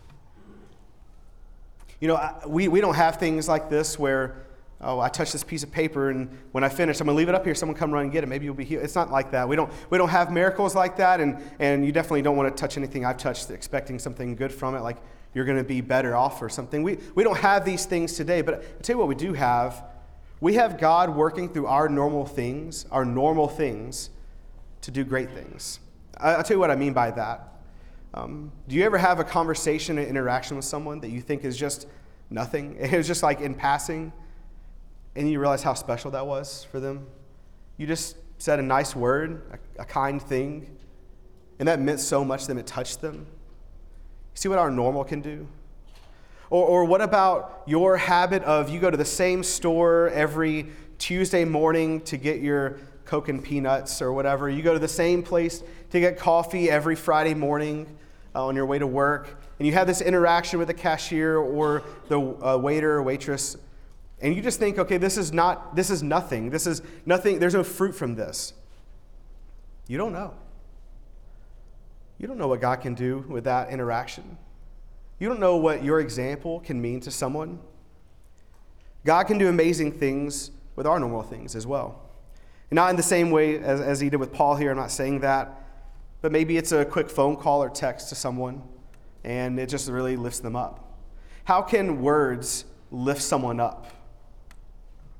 You 2.01 2.07
know, 2.07 2.39
we, 2.47 2.69
we 2.69 2.79
don't 2.79 2.95
have 2.95 3.17
things 3.17 3.49
like 3.49 3.69
this 3.69 3.99
where, 3.99 4.45
oh, 4.81 4.99
I 4.99 5.09
touch 5.09 5.31
this 5.31 5.43
piece 5.43 5.63
of 5.63 5.71
paper 5.71 6.09
and 6.09 6.29
when 6.51 6.63
I 6.63 6.69
finish, 6.69 6.99
I'm 6.99 7.07
going 7.07 7.15
to 7.15 7.17
leave 7.17 7.29
it 7.29 7.35
up 7.35 7.43
here. 7.43 7.53
Someone 7.53 7.77
come 7.77 7.91
run 7.91 8.03
and 8.03 8.11
get 8.11 8.23
it. 8.23 8.27
Maybe 8.27 8.45
you'll 8.45 8.53
be 8.53 8.63
healed. 8.63 8.83
It's 8.83 8.95
not 8.95 9.11
like 9.11 9.31
that. 9.31 9.47
We 9.47 9.55
don't, 9.55 9.71
we 9.89 9.97
don't 9.97 10.09
have 10.09 10.31
miracles 10.31 10.73
like 10.73 10.95
that. 10.97 11.19
And, 11.19 11.37
and 11.59 11.85
you 11.85 11.91
definitely 11.91 12.21
don't 12.21 12.37
want 12.37 12.55
to 12.55 12.59
touch 12.59 12.77
anything 12.77 13.05
I've 13.05 13.17
touched 13.17 13.49
expecting 13.49 13.99
something 13.99 14.35
good 14.35 14.53
from 14.53 14.75
it, 14.75 14.81
like 14.81 14.97
you're 15.33 15.45
going 15.45 15.57
to 15.57 15.63
be 15.63 15.81
better 15.81 16.15
off 16.15 16.41
or 16.41 16.49
something. 16.49 16.81
We, 16.81 16.97
we 17.13 17.23
don't 17.23 17.37
have 17.37 17.65
these 17.65 17.85
things 17.85 18.13
today. 18.13 18.41
But 18.41 18.55
I'll 18.55 18.81
tell 18.81 18.95
you 18.95 18.99
what 18.99 19.07
we 19.07 19.15
do 19.15 19.33
have. 19.33 19.83
We 20.41 20.53
have 20.53 20.79
God 20.79 21.13
working 21.13 21.49
through 21.49 21.67
our 21.67 21.89
normal 21.89 22.25
things, 22.25 22.85
our 22.91 23.03
normal 23.03 23.49
things, 23.49 24.09
to 24.81 24.91
do 24.91 25.03
great 25.03 25.31
things. 25.31 25.81
I'll 26.17 26.43
tell 26.43 26.55
you 26.55 26.59
what 26.59 26.71
I 26.71 26.75
mean 26.75 26.93
by 26.93 27.11
that. 27.11 27.49
Um, 28.13 28.51
do 28.67 28.75
you 28.75 28.83
ever 28.85 28.97
have 28.97 29.19
a 29.19 29.23
conversation, 29.23 29.97
an 29.97 30.05
interaction 30.05 30.55
with 30.55 30.65
someone 30.65 30.99
that 31.01 31.09
you 31.09 31.21
think 31.21 31.43
is 31.43 31.57
just 31.57 31.87
nothing? 32.29 32.77
It 32.79 32.93
was 32.93 33.07
just 33.07 33.23
like 33.23 33.41
in 33.41 33.53
passing, 33.53 34.11
and 35.15 35.29
you 35.29 35.39
realize 35.39 35.63
how 35.63 35.73
special 35.73 36.11
that 36.11 36.25
was 36.25 36.65
for 36.71 36.79
them? 36.79 37.07
You 37.77 37.87
just 37.87 38.17
said 38.37 38.59
a 38.59 38.63
nice 38.63 38.95
word, 38.95 39.59
a, 39.77 39.81
a 39.81 39.85
kind 39.85 40.21
thing, 40.21 40.77
and 41.59 41.67
that 41.67 41.79
meant 41.79 41.99
so 41.99 42.23
much 42.23 42.43
to 42.43 42.47
them, 42.49 42.57
it 42.57 42.67
touched 42.67 43.01
them. 43.01 43.27
See 44.33 44.47
what 44.47 44.59
our 44.59 44.71
normal 44.71 45.03
can 45.03 45.21
do? 45.21 45.47
Or, 46.49 46.65
or 46.65 46.85
what 46.85 47.01
about 47.01 47.63
your 47.67 47.97
habit 47.97 48.43
of 48.43 48.69
you 48.69 48.79
go 48.79 48.89
to 48.89 48.97
the 48.97 49.05
same 49.05 49.43
store 49.43 50.09
every 50.09 50.67
Tuesday 50.97 51.45
morning 51.45 52.01
to 52.01 52.17
get 52.17 52.41
your 52.41 52.79
Coke 53.09 53.27
and 53.27 53.43
peanuts 53.43 54.03
or 54.03 54.13
whatever. 54.13 54.51
You 54.51 54.61
go 54.61 54.73
to 54.73 54.79
the 54.79 54.87
same 54.87 55.23
place 55.23 55.63
to 55.89 55.99
get 55.99 56.19
coffee 56.19 56.69
every 56.69 56.95
Friday 56.95 57.33
morning 57.33 57.87
uh, 58.35 58.45
on 58.45 58.55
your 58.55 58.67
way 58.67 58.77
to 58.77 58.85
work, 58.85 59.41
and 59.57 59.67
you 59.67 59.73
have 59.73 59.87
this 59.87 59.99
interaction 59.99 60.59
with 60.59 60.67
the 60.67 60.75
cashier 60.75 61.37
or 61.37 61.81
the 62.07 62.19
uh, 62.19 62.55
waiter 62.57 62.93
or 62.93 63.01
waitress, 63.01 63.57
and 64.21 64.35
you 64.35 64.41
just 64.41 64.59
think, 64.59 64.77
okay, 64.77 64.97
this 64.97 65.17
is 65.17 65.31
not, 65.31 65.75
this 65.75 65.89
is 65.89 66.03
nothing. 66.03 66.49
This 66.49 66.67
is 66.67 66.81
nothing. 67.05 67.39
There's 67.39 67.53
no 67.53 67.63
fruit 67.63 67.93
from 67.93 68.15
this. 68.15 68.53
You 69.87 69.97
don't 69.97 70.13
know. 70.13 70.33
You 72.17 72.27
don't 72.27 72.37
know 72.37 72.47
what 72.47 72.59
God 72.59 72.81
can 72.81 72.95
do 72.95 73.25
with 73.29 73.45
that 73.45 73.69
interaction. 73.69 74.37
You 75.19 75.29
don't 75.29 75.39
know 75.39 75.55
what 75.55 75.83
your 75.83 75.99
example 75.99 76.59
can 76.59 76.81
mean 76.81 76.99
to 77.01 77.11
someone. 77.11 77.59
God 79.05 79.23
can 79.23 79.37
do 79.37 79.47
amazing 79.47 79.93
things 79.93 80.51
with 80.75 80.85
our 80.85 80.99
normal 80.99 81.23
things 81.23 81.55
as 81.55 81.65
well. 81.65 82.09
Not 82.71 82.89
in 82.89 82.97
the 82.97 83.03
same 83.03 83.31
way 83.31 83.57
as, 83.59 83.79
as 83.81 83.99
he 83.99 84.09
did 84.09 84.17
with 84.17 84.31
Paul 84.31 84.55
here, 84.55 84.71
I'm 84.71 84.77
not 84.77 84.91
saying 84.91 85.21
that, 85.21 85.63
but 86.21 86.31
maybe 86.31 86.57
it's 86.57 86.71
a 86.71 86.85
quick 86.85 87.09
phone 87.09 87.35
call 87.35 87.63
or 87.63 87.69
text 87.69 88.09
to 88.09 88.15
someone 88.15 88.61
and 89.23 89.59
it 89.59 89.67
just 89.67 89.89
really 89.89 90.15
lifts 90.15 90.39
them 90.39 90.55
up. 90.55 90.85
How 91.45 91.61
can 91.61 92.01
words 92.01 92.65
lift 92.91 93.21
someone 93.21 93.59
up? 93.59 93.87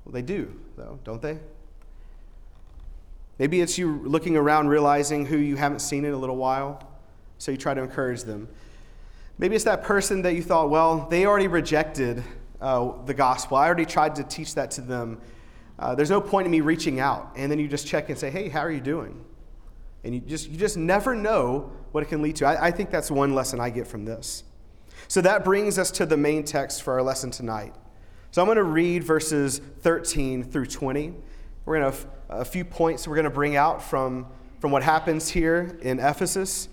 Well, 0.10 0.14
they 0.16 0.22
do, 0.24 0.52
though, 0.76 0.98
don't 1.04 1.22
they? 1.22 1.38
Maybe 3.38 3.62
it's 3.62 3.78
you 3.78 4.02
looking 4.04 4.36
around 4.36 4.70
realizing 4.70 5.24
who 5.24 5.38
you 5.38 5.56
haven't 5.56 5.82
seen 5.82 6.04
in 6.04 6.14
a 6.14 6.18
little 6.18 6.36
while, 6.36 6.82
so 7.38 7.52
you 7.52 7.60
try 7.60 7.76
to 7.76 7.82
encourage 7.84 8.24
them. 8.24 8.48
Maybe 9.38 9.56
it's 9.56 9.66
that 9.66 9.84
person 9.84 10.24
that 10.24 10.34
you 10.34 10.42
thought, 10.42 10.72
well, 10.72 11.08
they 11.12 11.28
already 11.28 11.48
rejected 11.48 12.24
uh, 12.60 12.94
the 13.06 13.14
gospel. 13.14 13.58
I 13.58 13.68
already 13.68 13.86
tried 13.86 14.16
to 14.16 14.24
teach 14.24 14.56
that 14.56 14.72
to 14.72 14.82
them. 14.82 15.22
Uh, 15.78 15.94
there's 15.94 16.10
no 16.10 16.20
point 16.20 16.46
in 16.46 16.52
me 16.52 16.62
reaching 16.62 17.00
out. 17.00 17.32
And 17.36 17.52
then 17.52 17.60
you 17.60 17.68
just 17.68 17.86
check 17.86 18.10
and 18.10 18.18
say, 18.18 18.32
hey, 18.32 18.50
how 18.50 18.62
are 18.62 18.72
you 18.72 18.82
doing? 18.82 19.24
And 20.04 20.16
you 20.16 20.22
just, 20.22 20.50
you 20.50 20.58
just 20.58 20.76
never 20.76 21.14
know 21.14 21.72
what 21.92 22.02
it 22.02 22.08
can 22.08 22.24
lead 22.24 22.38
to. 22.38 22.48
I, 22.48 22.70
I 22.70 22.72
think 22.72 22.90
that's 22.90 23.12
one 23.12 23.36
lesson 23.36 23.60
I 23.60 23.70
get 23.70 23.86
from 23.86 24.06
this. 24.06 24.44
So 25.08 25.22
that 25.22 25.46
brings 25.46 25.78
us 25.78 25.92
to 25.92 26.08
the 26.08 26.18
main 26.18 26.46
text 26.46 26.82
for 26.82 26.94
our 26.94 27.04
lesson 27.04 27.30
tonight. 27.30 27.76
So 28.32 28.44
I'm 28.44 28.46
going 28.46 28.58
to 28.58 28.64
read 28.64 29.04
verses 29.04 29.60
13 29.82 30.44
through 30.44 30.68
20. 30.68 31.16
We're 31.66 31.80
going 31.80 31.92
to 31.92 31.98
have 31.98 32.08
a 32.30 32.46
few 32.46 32.64
points 32.64 33.08
we're 33.08 33.16
going 33.16 33.24
to 33.24 33.32
bring 33.32 33.56
out 33.56 33.82
from, 33.82 34.28
from 34.60 34.70
what 34.70 34.84
happens 34.84 35.30
here 35.30 35.80
in 35.82 36.00
Ephesus. 36.00 36.70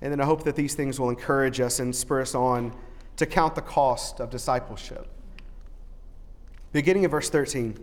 And 0.00 0.10
then 0.10 0.22
I 0.22 0.24
hope 0.24 0.44
that 0.44 0.56
these 0.56 0.74
things 0.74 0.98
will 0.98 1.10
encourage 1.10 1.60
us 1.60 1.80
and 1.80 1.94
spur 1.94 2.22
us 2.22 2.34
on 2.34 2.74
to 3.16 3.26
count 3.26 3.54
the 3.54 3.60
cost 3.60 4.20
of 4.20 4.30
discipleship. 4.30 5.06
Beginning 6.72 7.04
of 7.04 7.10
verse 7.10 7.28
13. 7.28 7.78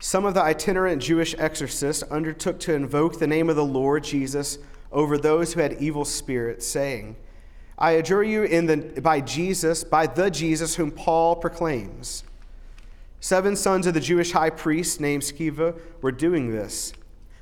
Some 0.00 0.26
of 0.26 0.34
the 0.34 0.42
itinerant 0.42 1.02
Jewish 1.02 1.34
exorcists 1.38 2.02
undertook 2.04 2.60
to 2.60 2.74
invoke 2.74 3.18
the 3.18 3.26
name 3.26 3.48
of 3.48 3.56
the 3.56 3.64
Lord 3.64 4.04
Jesus 4.04 4.58
over 4.92 5.16
those 5.16 5.54
who 5.54 5.60
had 5.60 5.80
evil 5.80 6.04
spirits, 6.04 6.66
saying, 6.66 7.16
I 7.78 7.92
adjure 7.92 8.24
you 8.24 8.42
in 8.42 8.66
the, 8.66 9.00
by 9.00 9.20
Jesus, 9.20 9.84
by 9.84 10.06
the 10.06 10.30
Jesus 10.30 10.74
whom 10.74 10.90
Paul 10.90 11.36
proclaims. 11.36 12.24
Seven 13.20 13.56
sons 13.56 13.86
of 13.86 13.94
the 13.94 14.00
Jewish 14.00 14.32
high 14.32 14.50
priest 14.50 15.00
named 15.00 15.22
Sceva 15.22 15.78
were 16.02 16.12
doing 16.12 16.50
this. 16.50 16.92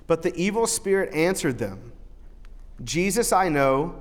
But 0.07 0.23
the 0.23 0.35
evil 0.37 0.67
spirit 0.67 1.13
answered 1.15 1.59
them 1.59 1.93
Jesus 2.85 3.33
I 3.33 3.49
know, 3.49 3.95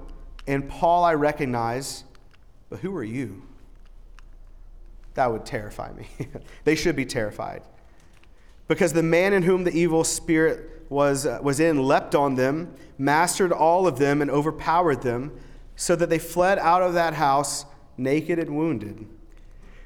and 0.48 0.68
Paul 0.70 1.04
I 1.04 1.14
recognize, 1.14 2.04
but 2.70 2.80
who 2.80 2.96
are 2.96 3.04
you? 3.04 3.44
That 5.14 5.32
would 5.32 5.46
terrify 5.46 5.94
me. 5.94 6.08
they 6.66 6.76
should 6.76 6.96
be 6.96 7.06
terrified. 7.06 7.64
Because 8.68 8.92
the 8.92 9.04
man 9.04 9.32
in 9.32 9.44
whom 9.44 9.64
the 9.64 9.72
evil 9.72 10.04
spirit 10.04 10.86
was, 10.90 11.26
uh, 11.26 11.40
was 11.42 11.60
in 11.60 11.84
leapt 11.84 12.16
on 12.16 12.36
them, 12.36 12.76
mastered 12.98 13.54
all 13.54 13.88
of 13.88 13.98
them, 13.98 14.22
and 14.22 14.30
overpowered 14.30 15.02
them, 15.02 15.32
so 15.76 15.96
that 15.96 16.10
they 16.10 16.20
fled 16.20 16.60
out 16.60 16.82
of 16.82 16.94
that 16.94 17.14
house 17.14 17.66
naked 17.98 18.40
and 18.40 18.56
wounded. 18.56 19.08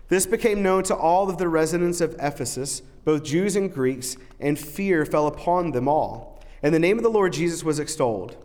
This 0.08 0.26
became 0.26 0.64
known 0.64 0.84
to 0.84 0.96
all 0.96 1.30
of 1.30 1.38
the 1.38 1.48
residents 1.48 2.02
of 2.02 2.16
Ephesus, 2.20 2.82
both 3.06 3.24
Jews 3.24 3.56
and 3.56 3.72
Greeks, 3.72 4.18
and 4.40 4.58
fear 4.58 5.06
fell 5.06 5.28
upon 5.28 5.72
them 5.72 5.88
all. 5.88 6.42
And 6.64 6.74
the 6.74 6.80
name 6.80 6.98
of 6.98 7.04
the 7.04 7.10
Lord 7.10 7.34
Jesus 7.34 7.64
was 7.64 7.80
extolled. 7.80 8.36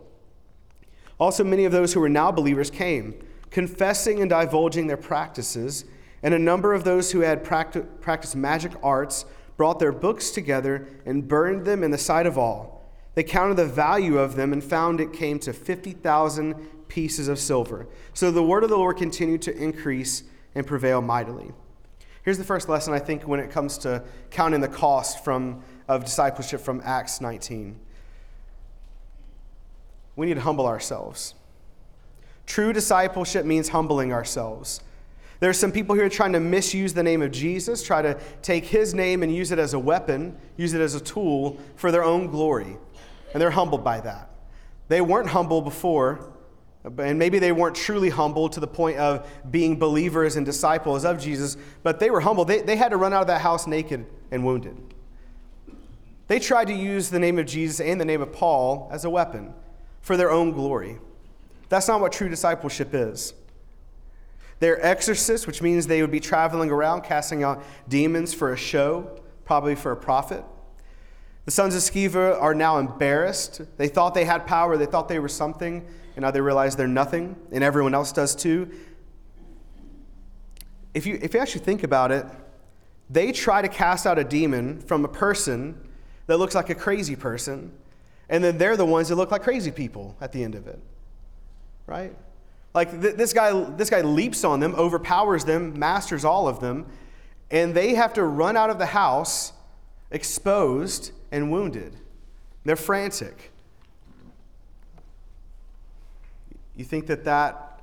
Also, 1.19 1.43
many 1.43 1.65
of 1.65 1.71
those 1.71 1.93
who 1.93 1.99
were 1.99 2.09
now 2.09 2.31
believers 2.31 2.69
came, 2.69 3.15
confessing 3.49 4.19
and 4.19 4.29
divulging 4.29 4.87
their 4.87 4.97
practices, 4.97 5.85
and 6.21 6.33
a 6.33 6.39
number 6.39 6.73
of 6.73 6.83
those 6.83 7.11
who 7.11 7.21
had 7.21 7.43
practiced 7.43 8.35
magic 8.35 8.71
arts 8.83 9.25
brought 9.57 9.79
their 9.79 9.91
books 9.91 10.31
together 10.31 10.87
and 11.05 11.27
burned 11.27 11.65
them 11.65 11.83
in 11.83 11.91
the 11.91 11.97
sight 11.97 12.25
of 12.25 12.37
all. 12.37 12.91
They 13.15 13.23
counted 13.23 13.55
the 13.55 13.65
value 13.65 14.17
of 14.17 14.35
them 14.35 14.51
and 14.51 14.63
found 14.63 14.99
it 14.99 15.13
came 15.13 15.39
to 15.39 15.53
50,000 15.53 16.67
pieces 16.87 17.27
of 17.27 17.39
silver. 17.39 17.87
So 18.13 18.31
the 18.31 18.43
word 18.43 18.63
of 18.63 18.69
the 18.69 18.77
Lord 18.77 18.97
continued 18.97 19.41
to 19.43 19.55
increase 19.55 20.23
and 20.53 20.65
prevail 20.65 21.01
mightily. 21.01 21.51
Here's 22.23 22.37
the 22.37 22.43
first 22.43 22.67
lesson, 22.69 22.93
I 22.93 22.99
think, 22.99 23.27
when 23.27 23.39
it 23.39 23.51
comes 23.51 23.77
to 23.79 24.03
counting 24.31 24.61
the 24.61 24.67
cost 24.67 25.23
from, 25.23 25.63
of 25.87 26.05
discipleship 26.05 26.59
from 26.59 26.81
Acts 26.83 27.21
19. 27.21 27.79
We 30.15 30.25
need 30.25 30.35
to 30.35 30.41
humble 30.41 30.65
ourselves. 30.65 31.35
True 32.47 32.73
discipleship 32.73 33.45
means 33.45 33.69
humbling 33.69 34.13
ourselves. 34.13 34.81
There 35.39 35.49
are 35.49 35.53
some 35.53 35.71
people 35.71 35.95
here 35.95 36.09
trying 36.09 36.33
to 36.33 36.39
misuse 36.39 36.93
the 36.93 37.03
name 37.03 37.21
of 37.21 37.31
Jesus, 37.31 37.83
try 37.83 38.01
to 38.01 38.17
take 38.41 38.65
his 38.65 38.93
name 38.93 39.21
and 39.21 39.33
use 39.33 39.51
it 39.51 39.59
as 39.59 39.73
a 39.73 39.79
weapon, 39.79 40.37
use 40.57 40.73
it 40.73 40.81
as 40.81 40.95
a 40.95 40.99
tool 40.99 41.59
for 41.75 41.91
their 41.91 42.03
own 42.03 42.27
glory. 42.27 42.77
And 43.33 43.41
they're 43.41 43.51
humbled 43.51 43.83
by 43.83 43.99
that. 43.99 44.29
They 44.87 45.01
weren't 45.01 45.29
humble 45.29 45.61
before, 45.61 46.31
and 46.97 47.17
maybe 47.17 47.39
they 47.39 47.51
weren't 47.51 47.75
truly 47.75 48.09
humble 48.09 48.49
to 48.49 48.59
the 48.59 48.67
point 48.67 48.97
of 48.97 49.27
being 49.49 49.77
believers 49.77 50.35
and 50.35 50.45
disciples 50.45 51.03
of 51.03 51.19
Jesus, 51.19 51.57
but 51.83 51.99
they 51.99 52.11
were 52.11 52.21
humble. 52.21 52.45
They, 52.45 52.61
they 52.61 52.75
had 52.75 52.89
to 52.89 52.97
run 52.97 53.13
out 53.13 53.21
of 53.21 53.27
that 53.27 53.41
house 53.41 53.65
naked 53.65 54.05
and 54.31 54.45
wounded. 54.45 54.77
They 56.27 56.39
tried 56.39 56.67
to 56.67 56.73
use 56.73 57.09
the 57.09 57.19
name 57.19 57.39
of 57.39 57.45
Jesus 57.45 57.79
and 57.79 57.99
the 57.99 58.05
name 58.05 58.21
of 58.21 58.31
Paul 58.31 58.89
as 58.91 59.05
a 59.05 59.09
weapon 59.09 59.53
for 60.01 60.17
their 60.17 60.31
own 60.31 60.51
glory. 60.51 60.99
That's 61.69 61.87
not 61.87 62.01
what 62.01 62.11
true 62.11 62.29
discipleship 62.29 62.93
is. 62.93 63.33
They're 64.59 64.83
exorcists, 64.83 65.45
which 65.45 65.61
means 65.61 65.87
they 65.87 66.01
would 66.01 66.11
be 66.11 66.19
traveling 66.19 66.71
around 66.71 67.01
casting 67.01 67.43
out 67.43 67.63
demons 67.89 68.33
for 68.33 68.53
a 68.53 68.57
show, 68.57 69.19
probably 69.43 69.75
for 69.75 69.91
a 69.91 69.97
profit. 69.97 70.43
The 71.45 71.51
sons 71.51 71.75
of 71.75 71.81
Sceva 71.81 72.41
are 72.41 72.55
now 72.55 72.79
embarrassed. 72.79 73.61
They 73.77 73.87
thought 73.87 74.13
they 74.13 74.25
had 74.25 74.47
power, 74.47 74.77
they 74.77 74.85
thought 74.85 75.07
they 75.07 75.19
were 75.19 75.29
something, 75.29 75.85
and 76.15 76.23
now 76.23 76.31
they 76.31 76.41
realize 76.41 76.75
they're 76.75 76.87
nothing, 76.87 77.35
and 77.51 77.63
everyone 77.63 77.93
else 77.93 78.11
does 78.11 78.35
too. 78.35 78.71
If 80.93 81.05
you, 81.05 81.19
if 81.21 81.33
you 81.33 81.39
actually 81.39 81.65
think 81.65 81.83
about 81.83 82.11
it, 82.11 82.25
they 83.09 83.31
try 83.31 83.61
to 83.61 83.67
cast 83.67 84.07
out 84.07 84.17
a 84.17 84.23
demon 84.23 84.79
from 84.79 85.05
a 85.05 85.07
person 85.07 85.79
that 86.27 86.37
looks 86.37 86.55
like 86.55 86.69
a 86.69 86.75
crazy 86.75 87.15
person, 87.15 87.71
and 88.29 88.43
then 88.43 88.57
they're 88.57 88.77
the 88.77 88.85
ones 88.85 89.09
that 89.09 89.15
look 89.15 89.31
like 89.31 89.43
crazy 89.43 89.71
people 89.71 90.15
at 90.21 90.31
the 90.31 90.43
end 90.43 90.55
of 90.55 90.67
it. 90.67 90.79
Right? 91.85 92.15
Like 92.73 92.99
th- 93.01 93.15
this 93.15 93.33
guy, 93.33 93.51
this 93.71 93.89
guy 93.89 94.01
leaps 94.01 94.43
on 94.43 94.59
them, 94.59 94.73
overpowers 94.75 95.45
them, 95.45 95.77
masters 95.77 96.25
all 96.25 96.47
of 96.47 96.59
them, 96.59 96.87
and 97.51 97.75
they 97.75 97.93
have 97.95 98.13
to 98.13 98.23
run 98.23 98.57
out 98.57 98.69
of 98.69 98.79
the 98.79 98.87
house 98.87 99.53
exposed 100.11 101.11
and 101.31 101.51
wounded. 101.51 101.95
They're 102.63 102.75
frantic. 102.75 103.51
You 106.75 106.85
think 106.85 107.07
that 107.07 107.23
that 107.25 107.81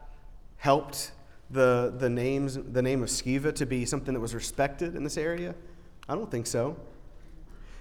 helped 0.56 1.12
the, 1.50 1.94
the, 1.98 2.08
names, 2.08 2.58
the 2.58 2.82
name 2.82 3.02
of 3.02 3.08
Sceva 3.08 3.54
to 3.54 3.66
be 3.66 3.84
something 3.84 4.14
that 4.14 4.20
was 4.20 4.34
respected 4.34 4.94
in 4.94 5.04
this 5.04 5.16
area? 5.16 5.54
I 6.08 6.14
don't 6.14 6.30
think 6.30 6.46
so. 6.46 6.76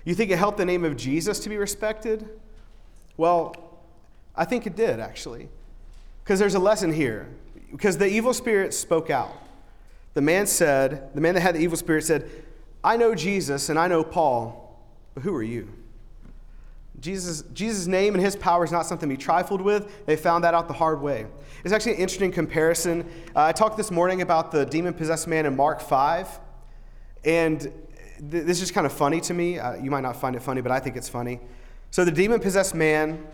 You 0.04 0.16
think 0.16 0.32
it 0.32 0.38
helped 0.38 0.58
the 0.58 0.66
name 0.66 0.84
of 0.84 0.98
Jesus 0.98 1.40
to 1.40 1.50
be 1.50 1.58
respected? 1.58 2.28
Well, 3.18 3.56
I 4.36 4.46
think 4.46 4.66
it 4.66 4.76
did, 4.76 5.00
actually. 5.00 5.50
Because 6.24 6.40
there's 6.40 6.56
a 6.56 6.60
lesson 6.60 6.92
here. 6.92 7.30
Because 7.72 7.98
the 7.98 8.08
evil 8.08 8.34
spirit 8.34 8.74
spoke 8.74 9.10
out. 9.10 9.32
The 10.14 10.22
man 10.22 10.48
said, 10.48 11.14
the 11.14 11.22
man 11.22 11.36
that 11.36 11.42
had 11.42 11.56
the 11.56 11.60
evil 11.60 11.78
spirit 11.78 12.04
said, 12.04 12.30
I 12.84 12.98
know 12.98 13.16
Jesus 13.16 13.70
and 13.70 13.78
I 13.78 13.88
know 13.88 14.04
Paul, 14.04 14.80
but 15.14 15.24
who 15.24 15.34
are 15.36 15.44
you? 15.44 15.70
Jesus, 17.02 17.44
Jesus' 17.54 17.88
name 17.88 18.14
and 18.14 18.24
his 18.24 18.36
power 18.36 18.64
is 18.64 18.72
not 18.72 18.86
something 18.86 19.10
to 19.10 19.16
be 19.16 19.22
trifled 19.22 19.62
with. 19.62 20.06
They 20.06 20.16
found 20.16 20.44
that 20.44 20.54
out 20.54 20.68
the 20.68 20.74
hard 20.74 21.02
way. 21.02 21.26
It's 21.64 21.74
actually 21.74 21.94
an 21.94 22.00
interesting 22.00 22.32
comparison. 22.32 23.02
Uh, 23.36 23.46
I 23.46 23.52
talked 23.52 23.76
this 23.76 23.90
morning 23.92 24.22
about 24.22 24.52
the 24.52 24.66
demon 24.66 24.94
possessed 24.94 25.28
man 25.28 25.46
in 25.46 25.56
Mark 25.56 25.82
5. 25.82 26.40
And 27.26 27.60
th- 27.60 27.74
this 28.20 28.62
is 28.62 28.72
kind 28.72 28.86
of 28.86 28.94
funny 28.94 29.20
to 29.22 29.34
me. 29.34 29.58
Uh, 29.58 29.76
you 29.76 29.90
might 29.90 30.02
not 30.02 30.16
find 30.16 30.36
it 30.36 30.44
funny, 30.44 30.62
but 30.62 30.72
I 30.72 30.80
think 30.80 30.96
it's 30.96 31.10
funny. 31.10 31.40
So 31.90 32.06
the 32.06 32.12
demon 32.12 32.40
possessed 32.40 32.76
man 32.76 33.26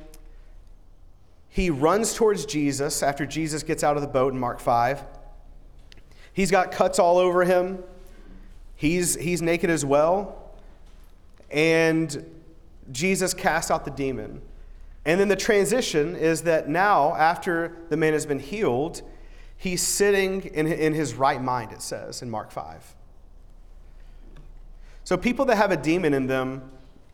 he 1.50 1.72
runs 1.72 2.14
towards 2.14 2.46
Jesus 2.46 3.02
after 3.02 3.26
Jesus 3.26 3.64
gets 3.64 3.84
out 3.84 3.96
of 3.96 4.02
the 4.02 4.08
boat 4.08 4.32
in 4.32 4.40
Mark 4.40 4.60
5. 4.60 5.04
He's 6.32 6.52
got 6.52 6.72
cuts 6.72 7.00
all 7.00 7.18
over 7.18 7.44
him. 7.44 7.84
He's, 8.76 9.16
he's 9.16 9.42
naked 9.42 9.72
as 9.72 9.84
well. 9.84 10.54
And 11.50 12.24
Jesus 12.92 13.34
casts 13.34 13.72
out 13.72 13.86
the 13.86 13.92
demon. 13.92 14.42
And 15.06 15.20
then 15.20 15.30
the 15.30 15.36
transition 15.36 16.16
is 16.16 16.42
that 16.44 16.68
now, 16.68 17.16
after 17.16 17.78
the 17.90 17.98
man 17.98 18.14
has 18.14 18.26
been 18.26 18.40
healed, 18.40 19.02
he's 19.56 19.82
sitting 19.82 20.44
in, 20.44 20.68
in 20.68 20.94
his 20.94 21.14
right 21.14 21.42
mind, 21.42 21.72
it 21.72 21.82
says 21.82 22.22
in 22.22 22.30
Mark 22.30 22.52
5. 22.52 22.96
So 25.04 25.16
people 25.16 25.46
that 25.46 25.56
have 25.56 25.72
a 25.72 25.78
demon 25.78 26.14
in 26.14 26.28
them 26.28 26.70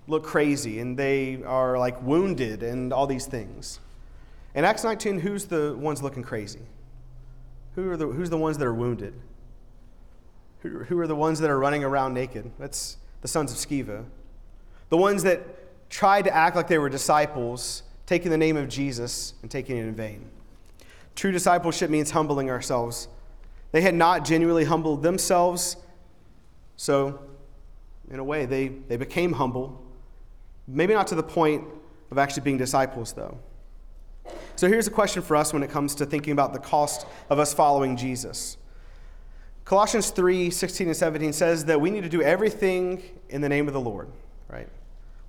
look 0.08 0.24
crazy 0.24 0.80
and 0.80 0.98
they 0.98 1.44
are 1.44 1.78
like 1.78 2.02
wounded 2.02 2.64
and 2.64 2.92
all 2.92 3.06
these 3.06 3.28
things. 3.28 3.80
In 4.56 4.66
Acts 4.66 4.84
19, 4.84 5.20
who's 5.20 5.46
the 5.46 5.76
ones 5.78 6.02
looking 6.02 6.24
crazy? 6.24 6.62
Who 7.76 7.90
are 7.92 7.98
the, 7.98 8.08
who's 8.08 8.30
the 8.30 8.38
ones 8.38 8.58
that 8.58 8.66
are 8.66 8.74
wounded? 8.74 9.14
Who, 10.62 10.80
who 10.80 11.00
are 11.00 11.08
the 11.08 11.16
ones 11.16 11.40
that 11.40 11.50
are 11.50 11.60
running 11.60 11.84
around 11.84 12.14
naked? 12.14 12.52
That's 12.58 12.98
the 13.22 13.28
sons 13.28 13.52
of 13.52 13.58
Sceva. 13.58 14.06
The 14.90 14.98
ones 14.98 15.24
that 15.24 15.42
tried 15.90 16.24
to 16.24 16.36
act 16.36 16.56
like 16.56 16.68
they 16.68 16.78
were 16.78 16.90
disciples, 16.90 17.84
taking 18.06 18.32
the 18.32 18.38
name 18.38 18.58
of 18.58 18.68
Jesus 18.70 19.34
and 19.42 19.52
taking 19.52 19.78
it 19.78 19.82
in 19.82 19.96
vain. 19.96 20.30
True 21.16 21.32
discipleship 21.32 21.90
means 21.90 22.12
humbling 22.12 22.50
ourselves. 22.50 23.08
They 23.72 23.82
had 23.82 23.96
not 23.96 24.26
genuinely 24.26 24.66
humbled 24.66 25.04
themselves. 25.04 25.78
So, 26.76 27.20
in 28.10 28.20
a 28.20 28.24
way, 28.24 28.46
they, 28.46 28.68
they 28.68 28.98
became 28.98 29.34
humble. 29.34 29.82
Maybe 30.68 30.94
not 30.94 31.08
to 31.08 31.16
the 31.16 31.24
point 31.24 31.66
of 32.12 32.18
actually 32.18 32.44
being 32.44 32.58
disciples, 32.58 33.14
though. 33.14 33.38
So, 34.56 34.68
here's 34.68 34.88
a 34.88 34.92
question 34.92 35.22
for 35.22 35.36
us 35.36 35.54
when 35.54 35.64
it 35.64 35.70
comes 35.70 35.96
to 35.96 36.06
thinking 36.06 36.34
about 36.34 36.54
the 36.54 36.60
cost 36.60 37.06
of 37.30 37.40
us 37.40 37.54
following 37.54 37.98
Jesus. 37.98 38.58
Colossians 39.66 40.10
3 40.10 40.50
16 40.50 40.88
and 40.88 40.96
17 40.96 41.34
says 41.34 41.66
that 41.66 41.80
we 41.80 41.90
need 41.90 42.04
to 42.04 42.10
do 42.10 42.22
everything 42.22 43.02
in 43.30 43.42
the 43.42 43.50
name 43.50 43.68
of 43.68 43.74
the 43.74 43.82
Lord, 43.82 44.10
right? 44.50 44.68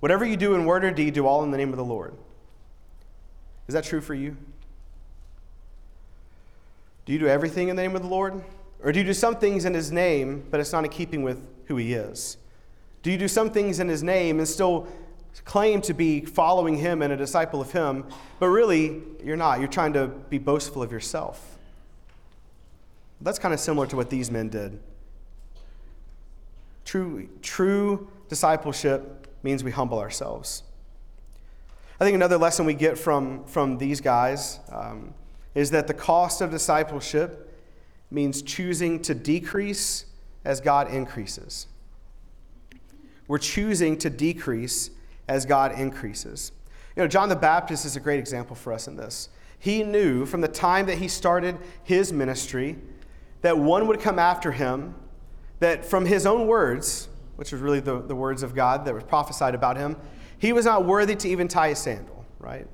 Whatever 0.05 0.23
you 0.23 0.37
do 0.37 0.53
in 0.53 0.65
word 0.65 0.85
or 0.85 0.91
deed, 0.91 1.15
do 1.15 1.25
all 1.25 1.43
in 1.43 1.49
the 1.49 1.57
name 1.57 1.71
of 1.71 1.77
the 1.77 1.83
Lord. 1.83 2.13
Is 3.67 3.73
that 3.73 3.85
true 3.85 4.01
for 4.01 4.13
you? 4.13 4.37
Do 7.07 7.13
you 7.13 7.17
do 7.17 7.27
everything 7.27 7.69
in 7.69 7.75
the 7.75 7.81
name 7.81 7.95
of 7.95 8.03
the 8.03 8.07
Lord? 8.07 8.43
Or 8.83 8.91
do 8.91 8.99
you 8.99 9.03
do 9.03 9.15
some 9.15 9.35
things 9.35 9.65
in 9.65 9.73
His 9.73 9.91
name, 9.91 10.45
but 10.51 10.59
it's 10.59 10.71
not 10.71 10.83
in 10.83 10.91
keeping 10.91 11.23
with 11.23 11.47
who 11.65 11.77
He 11.77 11.95
is? 11.95 12.37
Do 13.01 13.09
you 13.09 13.17
do 13.17 13.27
some 13.27 13.49
things 13.49 13.79
in 13.79 13.87
His 13.87 14.03
name 14.03 14.37
and 14.37 14.47
still 14.47 14.87
claim 15.43 15.81
to 15.81 15.93
be 15.95 16.21
following 16.21 16.77
Him 16.77 17.01
and 17.01 17.11
a 17.11 17.17
disciple 17.17 17.59
of 17.59 17.71
Him, 17.71 18.05
but 18.37 18.49
really 18.49 19.01
you're 19.23 19.35
not? 19.35 19.57
You're 19.57 19.67
trying 19.69 19.93
to 19.93 20.05
be 20.05 20.37
boastful 20.37 20.83
of 20.83 20.91
yourself. 20.91 21.57
That's 23.21 23.39
kind 23.39 23.55
of 23.55 23.59
similar 23.59 23.87
to 23.87 23.95
what 23.95 24.11
these 24.11 24.29
men 24.29 24.49
did. 24.49 24.79
True, 26.85 27.27
true 27.41 28.07
discipleship 28.29 29.24
means 29.45 29.63
we 29.63 29.69
humble 29.69 29.99
ourselves. 29.99 30.63
I 31.99 32.03
think 32.03 32.15
another 32.15 32.39
lesson 32.39 32.65
we 32.65 32.73
get 32.73 32.97
from, 32.97 33.45
from 33.45 33.77
these 33.77 34.01
guys 34.01 34.59
um, 34.71 35.13
is 35.53 35.69
that 35.69 35.85
the 35.85 35.93
cost 35.93 36.41
of 36.41 36.49
discipleship 36.49 37.55
means 38.09 38.41
choosing 38.41 39.01
to 39.03 39.13
decrease 39.13 40.05
as 40.43 40.59
God 40.59 40.91
increases. 40.91 41.67
We're 43.27 43.37
choosing 43.37 43.97
to 43.99 44.09
decrease 44.09 44.89
as 45.27 45.45
God 45.45 45.79
increases. 45.79 46.51
You 46.95 47.03
know, 47.03 47.07
John 47.07 47.29
the 47.29 47.35
Baptist 47.35 47.85
is 47.85 47.95
a 47.95 47.99
great 47.99 48.19
example 48.19 48.55
for 48.55 48.73
us 48.73 48.87
in 48.87 48.95
this. 48.95 49.29
He 49.59 49.83
knew 49.83 50.25
from 50.25 50.41
the 50.41 50.47
time 50.47 50.87
that 50.87 50.97
he 50.97 51.07
started 51.07 51.57
his 51.83 52.11
ministry 52.11 52.77
that 53.41 53.59
one 53.59 53.85
would 53.87 53.99
come 53.99 54.17
after 54.17 54.51
him, 54.51 54.95
that 55.59 55.85
from 55.85 56.07
his 56.07 56.25
own 56.25 56.47
words, 56.47 57.09
which 57.35 57.51
was 57.51 57.61
really 57.61 57.79
the, 57.79 58.01
the 58.01 58.15
words 58.15 58.43
of 58.43 58.55
God 58.55 58.85
that 58.85 58.93
was 58.93 59.03
prophesied 59.03 59.55
about 59.55 59.77
him, 59.77 59.95
he 60.37 60.53
was 60.53 60.65
not 60.65 60.85
worthy 60.85 61.15
to 61.15 61.29
even 61.29 61.47
tie 61.47 61.67
a 61.67 61.75
sandal, 61.75 62.25
right? 62.39 62.67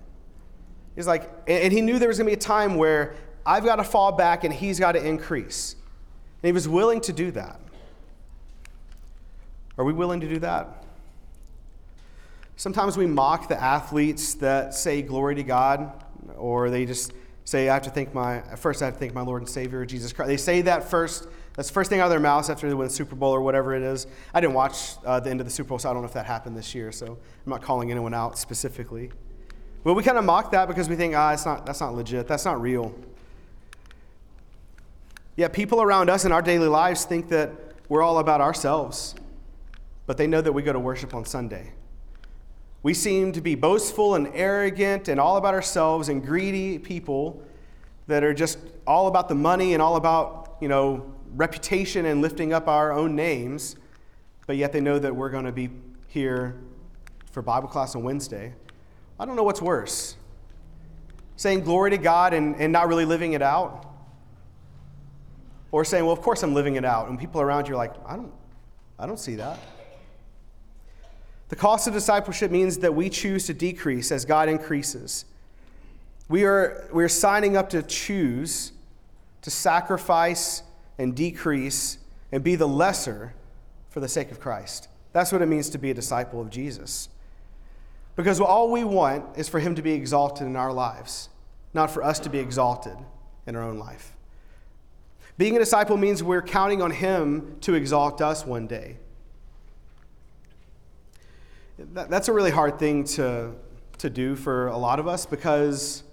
He's 0.96 1.08
like, 1.08 1.30
and 1.48 1.72
he 1.72 1.82
knew 1.82 2.00
there 2.00 2.08
was 2.08 2.18
going 2.18 2.30
to 2.30 2.36
be 2.36 2.40
a 2.40 2.42
time 2.42 2.76
where 2.76 3.16
I've 3.46 3.64
got 3.64 3.78
to 3.78 3.84
fall 3.84 4.12
back 4.12 4.44
and 4.44 4.54
he's 4.54 4.80
got 4.80 4.94
to 4.94 5.06
increase. 5.06 5.76
And 6.42 6.48
he 6.48 6.52
was 6.52 6.68
willing 6.68 7.02
to 7.02 7.14
do 7.14 7.32
that. 7.32 7.60
Are 9.78 9.86
we 9.86 9.94
willing 9.94 10.20
to 10.22 10.28
do 10.28 10.40
that? 10.40 10.84
Sometimes 12.56 12.98
we 12.98 13.08
mock 13.08 13.48
the 13.48 13.60
athletes 13.60 14.36
that 14.36 14.76
say 14.76 15.02
glory 15.02 15.36
to 15.36 15.44
God, 15.44 16.04
or 16.38 16.70
they 16.70 16.86
just 16.86 17.14
say, 17.46 17.70
I 17.70 17.74
have 17.74 17.84
to 17.84 17.90
thank 17.90 18.14
my, 18.14 18.42
first 18.58 18.82
I 18.82 18.86
have 18.86 18.96
to 18.96 19.00
thank 19.00 19.14
my 19.14 19.22
Lord 19.22 19.42
and 19.42 19.50
Savior, 19.50 19.86
Jesus 19.86 20.14
Christ. 20.14 20.28
They 20.28 20.38
say 20.38 20.62
that 20.62 20.90
first. 20.90 21.28
That's 21.56 21.68
the 21.68 21.74
first 21.74 21.90
thing 21.90 22.00
out 22.00 22.06
of 22.06 22.12
their 22.12 22.20
mouths 22.20 22.50
after 22.50 22.68
they 22.68 22.74
win 22.74 22.88
the 22.88 22.94
Super 22.94 23.16
Bowl 23.16 23.34
or 23.34 23.42
whatever 23.42 23.76
it 23.76 23.84
is. 23.84 24.08
I 24.34 24.40
didn't 24.40 24.54
watch 24.54 24.94
uh, 25.06 25.20
the 25.20 25.30
end 25.30 25.42
of 25.42 25.46
the 25.46 25.52
Super 25.52 25.70
Bowl, 25.70 25.80
so 25.80 25.90
I 25.90 25.94
don't 25.94 26.02
know 26.02 26.08
if 26.08 26.14
that 26.14 26.26
happened 26.26 26.56
this 26.56 26.74
year, 26.74 26.92
so 26.92 27.06
I'm 27.08 27.50
not 27.50 27.62
calling 27.62 27.92
anyone 27.92 28.14
out 28.14 28.38
specifically. 28.38 29.12
But 29.84 29.96
we 29.96 30.04
kind 30.04 30.18
of 30.18 30.24
mock 30.24 30.52
that 30.52 30.68
because 30.68 30.88
we 30.88 30.96
think, 30.96 31.16
ah, 31.16 31.34
it's 31.34 31.46
not, 31.46 31.66
that's 31.66 31.82
not 31.82 31.94
legit. 31.94 32.28
That's 32.28 32.46
not 32.46 32.62
real. 32.62 32.96
Yet 35.36 35.54
people 35.54 35.82
around 35.82 36.10
us 36.10 36.24
in 36.24 36.32
our 36.32 36.42
daily 36.42 36.68
lives 36.68 37.04
think 37.04 37.30
that 37.30 37.52
we're 37.90 38.02
all 38.02 38.20
about 38.20 38.42
ourselves, 38.42 39.16
but 40.06 40.18
they 40.18 40.28
know 40.28 40.40
that 40.40 40.52
we 40.52 40.62
go 40.62 40.72
to 40.72 40.80
worship 40.80 41.14
on 41.14 41.26
Sunday. 41.26 41.74
We 42.84 42.94
seem 42.94 43.32
to 43.34 43.42
be 43.42 43.56
boastful 43.56 44.16
and 44.16 44.30
arrogant 44.34 45.08
and 45.08 45.20
all 45.20 45.38
about 45.38 45.54
ourselves 45.54 46.10
and 46.10 46.26
greedy 46.26 46.80
people 46.80 47.44
that 48.08 48.24
are 48.24 48.34
just 48.34 48.58
all 48.88 49.08
about 49.08 49.30
the 49.30 49.36
money 49.36 49.74
and 49.74 49.82
all 49.82 49.96
about, 49.96 50.58
you 50.62 50.68
know, 50.68 51.14
reputation 51.36 52.06
and 52.06 52.22
lifting 52.22 52.54
up 52.54 52.68
our 52.68 52.92
own 52.92 53.16
names, 53.16 53.76
but 54.48 54.58
yet 54.58 54.72
they 54.72 54.82
know 54.82 55.00
that 55.00 55.16
we're 55.16 55.30
going 55.30 55.46
to 55.46 55.52
be 55.52 55.70
here 56.08 56.56
for 57.32 57.42
Bible 57.42 57.68
class 57.68 57.96
on 57.96 58.04
Wednesday. 58.04 58.54
I 59.20 59.26
don't 59.26 59.36
know 59.36 59.44
what's 59.44 59.62
worse 59.62 60.18
saying 61.42 61.62
glory 61.62 61.90
to 61.90 61.98
God 61.98 62.36
and, 62.36 62.56
and 62.58 62.72
not 62.72 62.88
really 62.88 63.04
living 63.04 63.34
it 63.34 63.42
out, 63.42 63.88
or 65.72 65.84
saying, 65.84 66.06
well, 66.06 66.14
of 66.14 66.22
course 66.22 66.44
I'm 66.44 66.54
living 66.54 66.76
it 66.76 66.86
out, 66.86 67.10
and 67.10 67.18
people 67.18 67.42
around 67.42 67.68
you 67.68 67.74
are 67.74 67.78
like, 67.78 67.94
I 68.06 68.16
don't, 68.16 68.32
I 69.00 69.08
don't 69.08 69.20
see 69.20 69.34
that. 69.36 69.58
The 71.50 71.56
cost 71.56 71.88
of 71.88 71.94
discipleship 71.94 72.52
means 72.52 72.78
that 72.78 72.94
we 72.94 73.10
choose 73.10 73.48
to 73.48 73.56
decrease 73.56 74.12
as 74.12 74.24
God 74.24 74.50
increases. 74.50 75.26
We 76.30 76.46
are, 76.46 76.88
we 76.94 77.04
are 77.04 77.10
signing 77.10 77.58
up 77.58 77.72
to 77.72 77.82
choose 77.82 78.72
to 79.42 79.50
sacrifice 79.50 80.62
and 81.02 81.16
decrease 81.16 81.98
and 82.32 82.44
be 82.44 82.56
the 82.56 82.68
lesser 82.68 83.34
for 83.90 84.00
the 84.00 84.08
sake 84.08 84.32
of 84.32 84.40
Christ. 84.40 84.88
That's 85.14 85.32
what 85.32 85.42
it 85.42 85.48
means 85.48 85.70
to 85.72 85.78
be 85.78 85.92
a 85.92 85.94
disciple 85.94 86.40
of 86.40 86.50
Jesus. 86.50 87.10
Because 88.16 88.40
all 88.40 88.72
we 88.72 88.84
want 88.84 89.38
is 89.38 89.50
for 89.50 89.60
him 89.60 89.76
to 89.76 89.82
be 89.82 89.92
exalted 89.92 90.48
in 90.48 90.56
our 90.56 90.72
lives, 90.72 91.30
not 91.74 91.92
for 91.92 92.04
us 92.04 92.20
to 92.20 92.30
be 92.30 92.40
exalted 92.40 92.98
in 93.46 93.56
our 93.56 93.64
own 93.64 93.78
life. 93.78 94.14
Being 95.38 95.56
a 95.56 95.60
disciple 95.60 95.98
means 95.98 96.24
we're 96.24 96.42
counting 96.42 96.82
on 96.82 96.92
him 96.92 97.58
to 97.62 97.74
exalt 97.74 98.22
us 98.22 98.46
one 98.46 98.68
day 98.68 98.98
that's 101.94 102.28
a 102.28 102.34
really 102.34 102.52
hard 102.52 102.80
thing 102.80 103.04
to, 103.04 103.52
to 103.98 104.10
do 104.10 104.36
for 104.36 104.68
a 104.68 104.78
lot 104.78 105.00
of 105.00 105.08
us 105.08 105.26
because 105.26 106.04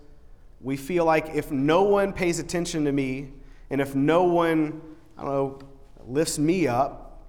we 0.60 0.76
feel 0.76 1.04
like 1.04 1.34
if 1.34 1.50
no 1.50 1.82
one 1.82 2.12
pays 2.12 2.38
attention 2.38 2.84
to 2.84 2.92
me 2.92 3.30
and 3.70 3.80
if 3.80 3.94
no 3.94 4.24
one, 4.24 4.80
I 5.16 5.22
don't 5.22 5.32
know, 5.32 5.58
lifts 6.06 6.38
me 6.38 6.66
up, 6.66 7.22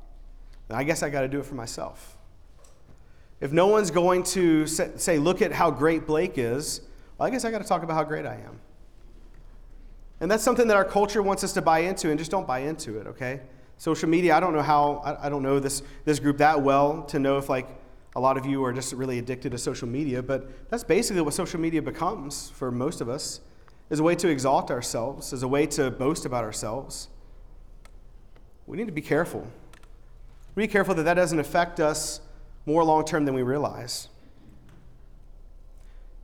then 0.68 0.78
I 0.78 0.84
guess 0.84 1.04
I 1.04 1.10
got 1.10 1.22
to 1.22 1.28
do 1.28 1.40
it 1.40 1.46
for 1.46 1.56
myself. 1.56 2.18
If 3.42 3.52
no 3.52 3.68
one's 3.68 3.92
going 3.92 4.24
to 4.24 4.68
say, 4.68 5.18
look 5.18 5.42
at 5.42 5.52
how 5.52 5.72
great 5.72 6.06
Blake 6.06 6.38
is, 6.38 6.82
well, 7.18 7.28
I 7.28 7.30
guess 7.30 7.46
I 7.46 7.52
got 7.52 7.62
to 7.62 7.68
talk 7.68 7.84
about 7.84 7.96
how 7.96 8.04
great 8.04 8.26
I 8.26 8.36
am. 8.36 8.60
And 10.20 10.30
that's 10.30 10.44
something 10.44 10.68
that 10.68 10.76
our 10.76 10.86
culture 10.86 11.24
wants 11.24 11.44
us 11.44 11.54
to 11.54 11.62
buy 11.62 11.80
into, 11.80 12.10
and 12.10 12.20
just 12.20 12.32
don't 12.32 12.46
buy 12.46 12.60
into 12.60 13.00
it, 13.00 13.08
okay? 13.08 13.42
Social 13.78 14.10
media, 14.10 14.36
I 14.36 14.42
don't 14.42 14.54
know 14.54 14.62
how, 14.62 15.02
I, 15.22 15.30
don't 15.30 15.44
know 15.44 15.60
this, 15.60 15.82
this 16.04 16.20
group 16.20 16.38
that 16.40 16.62
well 16.62 17.04
to 17.04 17.20
know 17.20 17.38
if, 17.38 17.48
like, 17.48 17.68
a 18.16 18.20
lot 18.20 18.38
of 18.38 18.46
you 18.46 18.64
are 18.66 18.74
just 18.74 18.92
really 18.92 19.20
addicted 19.20 19.52
to 19.54 19.58
social 19.58 19.88
media, 19.88 20.22
but 20.22 20.70
that's 20.70 20.84
basically 20.84 21.22
what 21.22 21.34
social 21.34 21.60
media 21.60 21.82
becomes 21.82 22.50
for 22.50 22.72
most 22.72 23.00
of 23.00 23.08
us 23.08 23.40
is 23.90 24.00
a 24.00 24.04
way 24.04 24.16
to 24.16 24.30
exalt 24.30 24.70
ourselves, 24.70 25.34
as 25.34 25.44
a 25.44 25.48
way 25.48 25.66
to 25.66 25.90
boast 25.90 26.26
about 26.26 26.44
ourselves. 26.44 27.10
We 28.68 28.78
need 28.78 28.86
to 28.86 28.94
be 28.94 29.02
careful. 29.02 29.48
Be 30.56 30.68
careful 30.68 30.94
that 30.96 31.04
that 31.04 31.16
doesn't 31.16 31.40
affect 31.40 31.80
us 31.80 32.22
more 32.66 32.84
long 32.84 33.06
term 33.06 33.26
than 33.26 33.34
we 33.34 33.42
realize. 33.42 34.10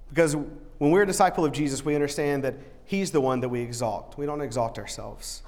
Because 0.10 0.36
when 0.36 0.92
we're 0.92 1.04
a 1.04 1.08
disciple 1.08 1.46
of 1.46 1.52
Jesus, 1.52 1.84
we 1.84 1.96
understand 1.96 2.44
that 2.44 2.56
He's 2.86 3.12
the 3.12 3.22
one 3.22 3.40
that 3.40 3.50
we 3.50 3.62
exalt. 3.62 4.16
We 4.18 4.28
don't 4.28 4.42
exalt 4.42 4.78
ourselves. 4.78 5.42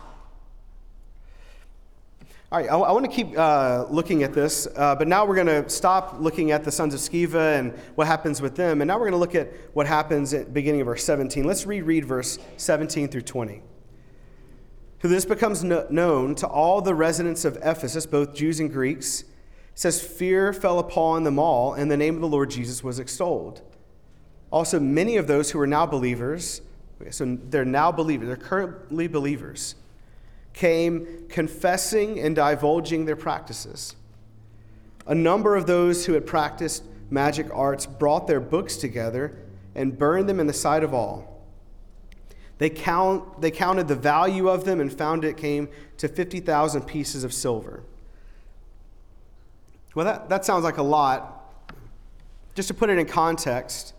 All 2.49 2.57
right, 2.57 2.69
I, 2.69 2.77
I 2.77 2.91
want 2.93 3.03
to 3.03 3.11
keep 3.11 3.37
uh, 3.37 3.87
looking 3.89 4.23
at 4.23 4.31
this, 4.31 4.69
uh, 4.77 4.95
but 4.95 5.09
now 5.09 5.25
we're 5.25 5.35
going 5.35 5.47
to 5.47 5.69
stop 5.69 6.15
looking 6.21 6.51
at 6.51 6.63
the 6.63 6.71
sons 6.71 6.93
of 6.93 7.01
Sceva 7.01 7.59
and 7.59 7.73
what 7.95 8.07
happens 8.07 8.41
with 8.41 8.55
them, 8.55 8.79
and 8.79 8.87
now 8.87 8.95
we're 8.95 9.09
going 9.09 9.11
to 9.11 9.17
look 9.17 9.35
at 9.35 9.51
what 9.73 9.85
happens 9.85 10.33
at 10.33 10.53
beginning 10.53 10.79
of 10.79 10.85
verse 10.87 11.03
17. 11.03 11.43
Let's 11.43 11.65
reread 11.65 12.05
verse 12.05 12.39
17 12.55 13.09
through 13.09 13.23
20. 13.23 13.61
Who 14.99 15.09
this 15.09 15.25
becomes 15.25 15.61
no- 15.61 15.87
known 15.89 16.35
to 16.35 16.47
all 16.47 16.79
the 16.79 16.95
residents 16.95 17.43
of 17.43 17.57
Ephesus, 17.57 18.05
both 18.05 18.33
Jews 18.33 18.61
and 18.61 18.71
Greeks, 18.71 19.23
it 19.23 19.27
says, 19.73 20.01
Fear 20.01 20.53
fell 20.53 20.79
upon 20.79 21.25
them 21.25 21.37
all, 21.37 21.73
and 21.73 21.91
the 21.91 21.97
name 21.97 22.15
of 22.15 22.21
the 22.21 22.29
Lord 22.29 22.49
Jesus 22.49 22.81
was 22.81 22.97
extolled. 22.97 23.61
Also, 24.51 24.79
many 24.79 25.17
of 25.17 25.27
those 25.27 25.51
who 25.51 25.59
are 25.59 25.67
now 25.67 25.85
believers, 25.85 26.61
so 27.09 27.37
they're 27.49 27.65
now 27.65 27.91
believers, 27.91 28.27
they're 28.27 28.37
currently 28.37 29.09
believers 29.09 29.75
came 30.57 31.27
confessing 31.29 32.19
and 32.19 32.35
divulging 32.35 33.05
their 33.05 33.15
practices. 33.15 33.95
A 35.05 35.13
number 35.13 35.55
of 35.55 35.67
those 35.67 36.07
who 36.07 36.13
had 36.13 36.25
practiced 36.25 36.83
magic 37.11 37.47
arts 37.53 37.85
brought 37.85 38.25
their 38.25 38.39
books 38.39 38.75
together 38.75 39.37
and 39.75 39.95
burned 39.95 40.27
them 40.27 40.39
in 40.39 40.47
the 40.47 40.53
sight 40.53 40.83
of 40.83 40.95
all. 40.95 41.45
They, 42.57 42.71
count, 42.71 43.39
they 43.39 43.51
counted 43.51 43.87
the 43.87 43.95
value 43.95 44.49
of 44.49 44.65
them 44.65 44.81
and 44.81 44.91
found 44.91 45.23
it 45.23 45.37
came 45.37 45.69
to 45.97 46.07
50,000 46.07 46.81
pieces 46.81 47.23
of 47.23 47.33
silver. 47.33 47.83
Well, 49.93 50.05
that, 50.05 50.27
that 50.29 50.43
sounds 50.43 50.63
like 50.63 50.77
a 50.77 50.83
lot. 50.83 51.53
Just 52.55 52.67
to 52.69 52.73
put 52.73 52.89
it 52.89 52.97
in 52.97 53.05
context, 53.05 53.93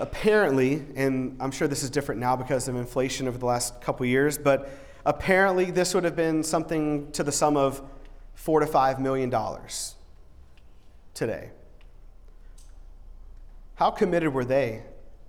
apparently, 0.00 0.84
and 0.96 1.36
I'm 1.38 1.52
sure 1.52 1.68
this 1.68 1.84
is 1.84 1.90
different 1.90 2.20
now 2.20 2.34
because 2.34 2.66
of 2.66 2.74
inflation 2.74 3.28
over 3.28 3.38
the 3.38 3.46
last 3.46 3.80
couple 3.80 4.04
years, 4.06 4.36
but 4.36 4.68
apparently 5.04 5.70
this 5.70 5.94
would 5.94 6.04
have 6.04 6.16
been 6.16 6.42
something 6.42 7.10
to 7.12 7.22
the 7.22 7.32
sum 7.32 7.56
of 7.56 7.82
four 8.34 8.60
to 8.60 8.66
five 8.66 9.00
million 9.00 9.30
dollars 9.30 9.94
today. 11.14 11.50
How 13.76 13.90
committed 13.90 14.32
were 14.32 14.44
they 14.44 14.82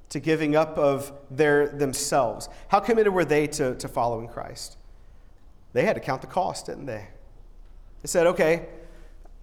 to 0.09 0.19
giving 0.19 0.55
up 0.55 0.77
of 0.77 1.11
their 1.31 1.67
themselves? 1.67 2.49
How 2.67 2.79
committed 2.79 3.13
were 3.13 3.25
they 3.25 3.47
to, 3.47 3.75
to 3.75 3.87
following 3.87 4.27
Christ? 4.27 4.77
They 5.73 5.85
had 5.85 5.95
to 5.95 5.99
count 5.99 6.21
the 6.21 6.27
cost, 6.27 6.67
didn't 6.67 6.85
they? 6.85 7.07
They 8.01 8.07
said, 8.07 8.27
okay, 8.27 8.67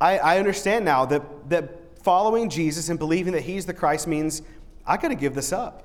I, 0.00 0.18
I 0.18 0.38
understand 0.38 0.84
now 0.84 1.04
that, 1.06 1.50
that 1.50 1.98
following 2.02 2.48
Jesus 2.48 2.88
and 2.88 2.98
believing 2.98 3.32
that 3.32 3.42
he's 3.42 3.66
the 3.66 3.74
Christ 3.74 4.06
means 4.06 4.42
I 4.86 4.96
got 4.96 5.08
to 5.08 5.14
give 5.14 5.34
this 5.34 5.52
up. 5.52 5.84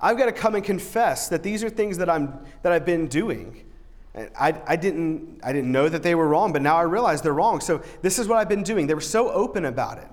I've 0.00 0.16
got 0.16 0.26
to 0.26 0.32
come 0.32 0.54
and 0.54 0.64
confess 0.64 1.28
that 1.28 1.42
these 1.42 1.64
are 1.64 1.70
things 1.70 1.98
that, 1.98 2.08
I'm, 2.08 2.38
that 2.62 2.72
I've 2.72 2.84
been 2.84 3.08
doing. 3.08 3.64
I, 4.38 4.54
I, 4.66 4.76
didn't, 4.76 5.40
I 5.42 5.52
didn't 5.52 5.70
know 5.70 5.88
that 5.88 6.02
they 6.02 6.14
were 6.14 6.28
wrong, 6.28 6.52
but 6.52 6.62
now 6.62 6.76
I 6.76 6.82
realize 6.82 7.22
they're 7.22 7.34
wrong. 7.34 7.60
So 7.60 7.82
this 8.02 8.18
is 8.18 8.26
what 8.28 8.38
I've 8.38 8.48
been 8.48 8.62
doing. 8.62 8.86
They 8.86 8.94
were 8.94 9.00
so 9.00 9.30
open 9.30 9.64
about 9.64 9.98
it. 9.98 10.08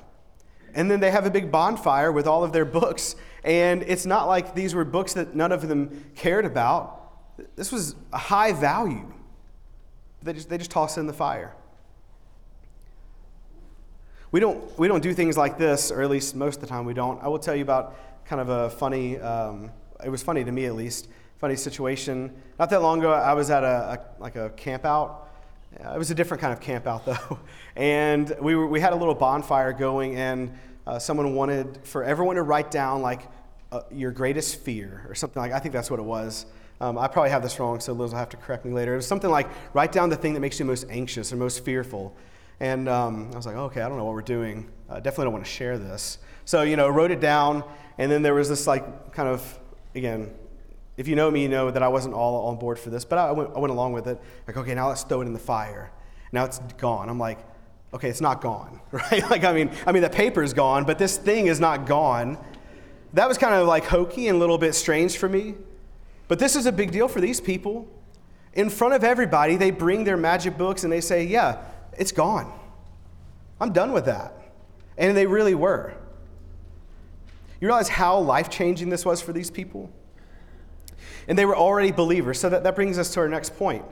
And 0.73 0.91
then 0.91 0.99
they 0.99 1.11
have 1.11 1.25
a 1.25 1.29
big 1.29 1.51
bonfire 1.51 2.11
with 2.11 2.27
all 2.27 2.43
of 2.43 2.51
their 2.51 2.65
books. 2.65 3.15
And 3.43 3.83
it's 3.83 4.05
not 4.05 4.27
like 4.27 4.53
these 4.53 4.75
were 4.75 4.85
books 4.85 5.13
that 5.13 5.35
none 5.35 5.51
of 5.51 5.67
them 5.67 6.11
cared 6.15 6.45
about. 6.45 7.01
This 7.55 7.71
was 7.71 7.95
a 8.11 8.17
high 8.17 8.53
value. 8.53 9.11
They 10.21 10.33
just, 10.33 10.49
they 10.49 10.57
just 10.57 10.71
toss 10.71 10.97
it 10.97 11.01
in 11.01 11.07
the 11.07 11.13
fire. 11.13 11.55
We 14.31 14.39
don't, 14.39 14.77
we 14.77 14.87
don't 14.87 15.01
do 15.01 15.13
things 15.13 15.37
like 15.37 15.57
this, 15.57 15.91
or 15.91 16.01
at 16.01 16.09
least 16.09 16.35
most 16.35 16.55
of 16.55 16.61
the 16.61 16.67
time 16.67 16.83
we 16.83 16.93
don't. 16.93 17.23
I 17.23 17.29
will 17.29 17.39
tell 17.39 17.55
you 17.55 17.61
about 17.61 17.95
kind 18.27 18.41
of 18.41 18.49
a 18.49 18.69
funny, 18.69 19.17
um, 19.19 19.71
it 20.03 20.09
was 20.09 20.23
funny 20.23 20.43
to 20.43 20.51
me 20.51 20.65
at 20.65 20.75
least, 20.75 21.07
funny 21.37 21.55
situation. 21.55 22.33
Not 22.59 22.69
that 22.69 22.81
long 22.81 22.99
ago, 22.99 23.11
I 23.11 23.33
was 23.33 23.49
at 23.49 23.63
a, 23.63 23.67
a 23.67 24.21
like 24.21 24.35
a 24.35 24.49
camp 24.51 24.85
out. 24.85 25.29
It 25.71 25.97
was 25.97 26.09
a 26.09 26.15
different 26.15 26.41
kind 26.41 26.53
of 26.53 26.59
camp 26.59 26.87
out 26.87 27.05
though. 27.05 27.39
And 27.75 28.35
we, 28.39 28.55
were, 28.55 28.67
we 28.67 28.79
had 28.79 28.93
a 28.93 28.95
little 28.95 29.15
bonfire 29.15 29.73
going, 29.73 30.15
and 30.15 30.57
uh, 30.87 30.99
someone 30.99 31.35
wanted 31.35 31.79
for 31.83 32.03
everyone 32.03 32.35
to 32.35 32.43
write 32.43 32.71
down 32.71 33.01
like 33.01 33.21
uh, 33.71 33.81
your 33.91 34.11
greatest 34.11 34.61
fear 34.61 35.05
or 35.09 35.15
something 35.15 35.41
like 35.41 35.51
I 35.51 35.59
think 35.59 35.73
that's 35.73 35.91
what 35.91 35.99
it 35.99 36.03
was. 36.05 36.45
Um, 36.81 36.97
I 36.97 37.07
probably 37.07 37.29
have 37.29 37.41
this 37.41 37.57
wrong, 37.59 37.79
so 37.79 37.93
Liz 37.93 38.11
will 38.11 38.19
have 38.19 38.29
to 38.29 38.37
correct 38.37 38.65
me 38.65 38.71
later. 38.71 38.93
It 38.93 38.97
was 38.97 39.07
something 39.07 39.29
like 39.29 39.47
write 39.73 39.91
down 39.91 40.09
the 40.09 40.15
thing 40.15 40.33
that 40.33 40.41
makes 40.41 40.59
you 40.59 40.65
most 40.65 40.85
anxious 40.89 41.31
or 41.31 41.37
most 41.37 41.63
fearful. 41.63 42.15
And 42.59 42.87
um, 42.89 43.29
I 43.33 43.35
was 43.35 43.45
like, 43.45 43.55
okay, 43.55 43.81
I 43.81 43.89
don't 43.89 43.97
know 43.97 44.05
what 44.05 44.13
we're 44.13 44.21
doing. 44.21 44.69
I 44.89 44.95
definitely 44.95 45.25
don't 45.25 45.33
want 45.33 45.45
to 45.45 45.51
share 45.51 45.77
this. 45.77 46.19
So, 46.45 46.61
you 46.61 46.75
know, 46.75 46.87
wrote 46.87 47.11
it 47.11 47.19
down. 47.19 47.63
And 47.97 48.11
then 48.11 48.21
there 48.21 48.33
was 48.33 48.49
this, 48.49 48.67
like, 48.67 49.13
kind 49.13 49.27
of, 49.27 49.59
again, 49.93 50.33
if 50.97 51.07
you 51.07 51.15
know 51.15 51.29
me, 51.29 51.41
you 51.41 51.49
know 51.49 51.71
that 51.71 51.83
I 51.83 51.87
wasn't 51.87 52.13
all 52.13 52.47
on 52.47 52.57
board 52.57 52.79
for 52.79 52.89
this, 52.89 53.03
but 53.03 53.17
I 53.17 53.31
went, 53.31 53.49
I 53.55 53.59
went 53.59 53.71
along 53.71 53.93
with 53.93 54.07
it. 54.07 54.19
Like, 54.47 54.57
okay, 54.57 54.73
now 54.73 54.89
let's 54.89 55.03
throw 55.03 55.21
it 55.21 55.25
in 55.25 55.33
the 55.33 55.39
fire. 55.39 55.91
Now 56.31 56.45
it's 56.45 56.59
gone. 56.77 57.09
I'm 57.09 57.19
like, 57.19 57.39
okay, 57.93 58.09
it's 58.09 58.21
not 58.21 58.41
gone, 58.41 58.79
right? 58.91 59.29
like, 59.29 59.43
I 59.43 59.53
mean, 59.53 59.71
I 59.85 59.91
mean, 59.91 60.03
the 60.03 60.09
paper's 60.09 60.53
gone, 60.53 60.85
but 60.85 60.97
this 60.97 61.17
thing 61.17 61.47
is 61.47 61.59
not 61.59 61.85
gone. 61.85 62.37
That 63.13 63.27
was 63.27 63.37
kind 63.37 63.53
of 63.53 63.67
like 63.67 63.85
hokey 63.85 64.27
and 64.27 64.37
a 64.37 64.39
little 64.39 64.57
bit 64.57 64.73
strange 64.75 65.17
for 65.17 65.29
me. 65.29 65.55
But 66.27 66.39
this 66.39 66.55
is 66.55 66.65
a 66.65 66.71
big 66.71 66.91
deal 66.91 67.07
for 67.07 67.21
these 67.21 67.39
people. 67.39 67.87
In 68.53 68.69
front 68.69 68.93
of 68.93 69.03
everybody, 69.03 69.57
they 69.57 69.71
bring 69.71 70.05
their 70.05 70.17
magic 70.17 70.57
books 70.57 70.83
and 70.83 70.91
they 70.91 71.01
say, 71.01 71.25
yeah, 71.25 71.61
it's 71.97 72.11
gone. 72.11 72.51
I'm 73.59 73.73
done 73.73 73.91
with 73.91 74.05
that. 74.05 74.33
And 74.97 75.15
they 75.15 75.25
really 75.25 75.55
were. 75.55 75.93
You 77.65 77.69
realize 77.69 77.89
how 77.89 78.19
life 78.19 78.51
changing 78.51 78.89
this 78.89 79.03
was 79.03 79.23
for 79.23 79.33
these 79.33 79.49
people? 79.49 79.89
And 81.27 81.35
they 81.35 81.45
were 81.45 81.55
already 81.55 81.91
believers. 81.91 82.39
So 82.39 82.47
that, 82.47 82.63
that 82.63 82.75
brings 82.75 82.99
us 82.99 83.11
to 83.15 83.21
our 83.21 83.27
next 83.27 83.57
point. 83.57 83.83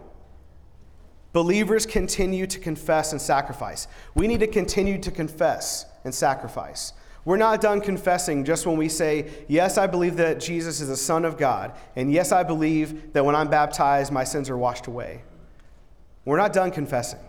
Believers 1.31 1.87
continue 1.87 2.45
to 2.45 2.59
confess 2.59 3.13
and 3.13 3.19
sacrifice. 3.19 3.87
We 4.13 4.27
need 4.27 4.41
to 4.41 4.47
continue 4.47 4.99
to 4.99 5.09
confess 5.09 5.87
and 6.03 6.13
sacrifice. 6.13 6.93
We're 7.25 7.37
not 7.37 7.61
done 7.61 7.81
confessing 7.81 8.45
just 8.45 8.67
when 8.67 8.77
we 8.77 8.89
say, 8.89 9.31
Yes, 9.47 9.79
I 9.79 9.87
believe 9.87 10.17
that 10.17 10.39
Jesus 10.39 10.79
is 10.79 10.89
the 10.89 10.95
Son 10.95 11.25
of 11.25 11.39
God. 11.39 11.73
And 11.95 12.13
yes, 12.13 12.31
I 12.31 12.43
believe 12.43 13.11
that 13.13 13.25
when 13.25 13.35
I'm 13.35 13.49
baptized, 13.49 14.11
my 14.11 14.23
sins 14.23 14.51
are 14.51 14.57
washed 14.57 14.85
away. 14.85 15.23
We're 16.25 16.37
not 16.37 16.53
done 16.53 16.69
confessing. 16.69 17.21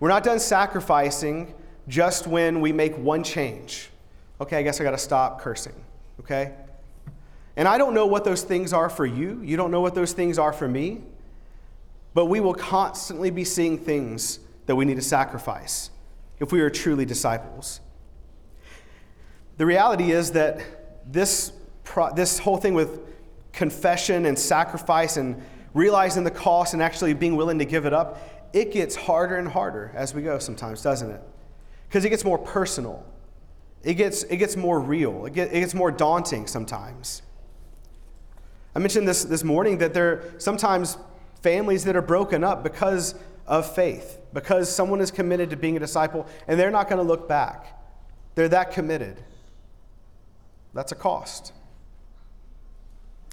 We're 0.00 0.08
not 0.08 0.24
done 0.24 0.40
sacrificing 0.40 1.52
just 1.88 2.26
when 2.26 2.62
we 2.62 2.72
make 2.72 2.96
one 2.96 3.22
change. 3.22 3.90
Okay, 4.40 4.56
I 4.56 4.62
guess 4.62 4.80
I 4.80 4.84
got 4.84 4.92
to 4.92 4.98
stop 4.98 5.40
cursing. 5.40 5.74
Okay? 6.20 6.54
And 7.56 7.66
I 7.66 7.78
don't 7.78 7.94
know 7.94 8.06
what 8.06 8.24
those 8.24 8.42
things 8.42 8.72
are 8.72 8.88
for 8.88 9.04
you. 9.04 9.40
You 9.42 9.56
don't 9.56 9.70
know 9.70 9.80
what 9.80 9.94
those 9.94 10.12
things 10.12 10.38
are 10.38 10.52
for 10.52 10.68
me. 10.68 11.02
But 12.14 12.26
we 12.26 12.40
will 12.40 12.54
constantly 12.54 13.30
be 13.30 13.44
seeing 13.44 13.78
things 13.78 14.40
that 14.66 14.76
we 14.76 14.84
need 14.84 14.96
to 14.96 15.02
sacrifice 15.02 15.90
if 16.40 16.52
we 16.52 16.60
are 16.60 16.70
truly 16.70 17.04
disciples. 17.04 17.80
The 19.56 19.66
reality 19.66 20.12
is 20.12 20.32
that 20.32 20.60
this, 21.10 21.52
pro- 21.84 22.14
this 22.14 22.38
whole 22.38 22.56
thing 22.56 22.74
with 22.74 23.00
confession 23.52 24.26
and 24.26 24.38
sacrifice 24.38 25.16
and 25.16 25.42
realizing 25.74 26.22
the 26.22 26.30
cost 26.30 26.74
and 26.74 26.82
actually 26.82 27.12
being 27.12 27.34
willing 27.34 27.58
to 27.58 27.64
give 27.64 27.86
it 27.86 27.92
up 27.92 28.20
it 28.52 28.72
gets 28.72 28.96
harder 28.96 29.36
and 29.36 29.48
harder 29.48 29.92
as 29.94 30.14
we 30.14 30.22
go 30.22 30.38
sometimes, 30.38 30.82
doesn't 30.82 31.10
it? 31.10 31.20
Because 31.88 32.04
it 32.04 32.10
gets 32.10 32.24
more 32.24 32.38
personal. 32.38 33.04
It 33.84 33.94
gets, 33.94 34.24
it 34.24 34.36
gets 34.38 34.56
more 34.56 34.80
real. 34.80 35.26
It, 35.26 35.34
get, 35.34 35.52
it 35.52 35.60
gets 35.60 35.74
more 35.74 35.90
daunting 35.90 36.46
sometimes. 36.46 37.22
I 38.74 38.80
mentioned 38.80 39.08
this 39.08 39.24
this 39.24 39.42
morning 39.42 39.78
that 39.78 39.94
there 39.94 40.08
are 40.08 40.34
sometimes 40.38 40.98
families 41.42 41.84
that 41.84 41.96
are 41.96 42.02
broken 42.02 42.44
up 42.44 42.62
because 42.62 43.14
of 43.46 43.72
faith, 43.74 44.20
because 44.32 44.72
someone 44.72 45.00
is 45.00 45.10
committed 45.10 45.50
to 45.50 45.56
being 45.56 45.76
a 45.76 45.80
disciple 45.80 46.26
and 46.46 46.60
they're 46.60 46.70
not 46.70 46.88
going 46.88 46.98
to 46.98 47.02
look 47.04 47.28
back. 47.28 47.78
They're 48.34 48.48
that 48.48 48.72
committed. 48.72 49.22
That's 50.74 50.92
a 50.92 50.94
cost. 50.94 51.52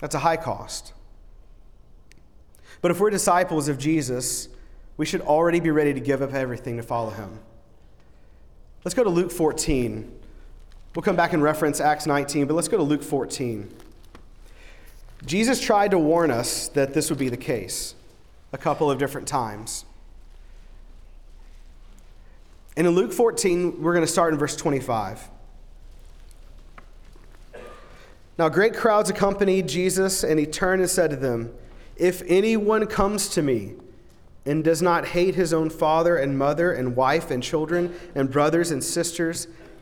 That's 0.01 0.15
a 0.15 0.19
high 0.19 0.37
cost. 0.37 0.93
But 2.81 2.91
if 2.91 2.99
we're 2.99 3.09
disciples 3.09 3.67
of 3.67 3.77
Jesus, 3.77 4.49
we 4.97 5.05
should 5.05 5.21
already 5.21 5.59
be 5.59 5.71
ready 5.71 5.93
to 5.93 5.99
give 5.99 6.21
up 6.21 6.33
everything 6.33 6.77
to 6.77 6.83
follow 6.83 7.11
him. 7.11 7.39
Let's 8.83 8.95
go 8.95 9.03
to 9.03 9.09
Luke 9.09 9.31
14. 9.31 10.11
We'll 10.95 11.03
come 11.03 11.17
back 11.17 11.33
and 11.33 11.43
reference 11.43 11.81
Acts 11.81 12.05
19, 12.05 12.47
but 12.47 12.53
let's 12.53 12.69
go 12.69 12.77
to 12.77 12.83
Luke 12.83 13.03
14. 13.03 13.69
Jesus 15.25 15.59
tried 15.59 15.91
to 15.91 15.99
warn 15.99 16.31
us 16.31 16.69
that 16.69 16.93
this 16.93 17.09
would 17.09 17.19
be 17.19 17.27
the 17.27 17.35
case 17.35 17.95
a 18.53 18.57
couple 18.57 18.89
of 18.89 18.97
different 18.97 19.27
times. 19.27 19.83
And 22.77 22.87
in 22.87 22.93
Luke 22.95 23.11
14, 23.11 23.81
we're 23.81 23.93
going 23.93 24.05
to 24.05 24.11
start 24.11 24.31
in 24.31 24.39
verse 24.39 24.55
25. 24.55 25.29
Now, 28.37 28.47
great 28.47 28.73
crowds 28.73 29.09
accompanied 29.09 29.67
Jesus, 29.67 30.23
and 30.23 30.39
he 30.39 30.45
turned 30.45 30.81
and 30.81 30.89
said 30.89 31.09
to 31.09 31.17
them, 31.17 31.53
If 31.97 32.21
anyone 32.25 32.87
comes 32.87 33.27
to 33.29 33.41
me 33.41 33.73
and 34.45 34.63
does 34.63 34.81
not 34.81 35.07
hate 35.07 35.35
his 35.35 35.53
own 35.53 35.69
father 35.69 36.15
and 36.15 36.37
mother 36.37 36.71
and 36.71 36.95
wife 36.95 37.31
and 37.31 37.43
children 37.43 37.93
and 38.13 38.31
brothers 38.31 38.71
and 38.71 38.81
sisters, 38.81 39.47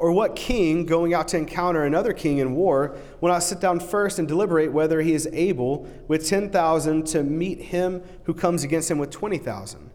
Or 0.00 0.12
what 0.12 0.34
king, 0.34 0.86
going 0.86 1.12
out 1.12 1.28
to 1.28 1.36
encounter 1.36 1.84
another 1.84 2.14
king 2.14 2.38
in 2.38 2.54
war, 2.54 2.96
will 3.20 3.28
not 3.28 3.42
sit 3.42 3.60
down 3.60 3.80
first 3.80 4.18
and 4.18 4.26
deliberate 4.26 4.72
whether 4.72 5.02
he 5.02 5.12
is 5.12 5.28
able 5.30 5.86
with 6.08 6.26
10,000 6.26 7.06
to 7.08 7.22
meet 7.22 7.60
him 7.60 8.02
who 8.24 8.32
comes 8.32 8.64
against 8.64 8.90
him 8.90 8.96
with 8.96 9.10
20,000? 9.10 9.90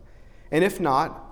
And 0.52 0.64
if 0.64 0.80
not, 0.80 1.24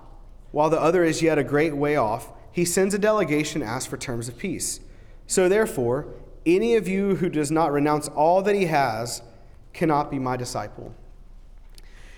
while 0.50 0.70
the 0.70 0.80
other 0.80 1.04
is 1.04 1.22
yet 1.22 1.38
a 1.38 1.44
great 1.44 1.76
way 1.76 1.94
off, 1.94 2.32
he 2.50 2.64
sends 2.64 2.94
a 2.94 2.98
delegation 2.98 3.60
to 3.60 3.66
ask 3.66 3.88
for 3.88 3.96
terms 3.96 4.26
of 4.26 4.36
peace. 4.36 4.80
So 5.28 5.48
therefore, 5.48 6.08
any 6.44 6.74
of 6.74 6.88
you 6.88 7.14
who 7.14 7.28
does 7.28 7.52
not 7.52 7.70
renounce 7.70 8.08
all 8.08 8.42
that 8.42 8.56
he 8.56 8.66
has 8.66 9.22
cannot 9.72 10.10
be 10.10 10.18
my 10.18 10.36
disciple. 10.36 10.92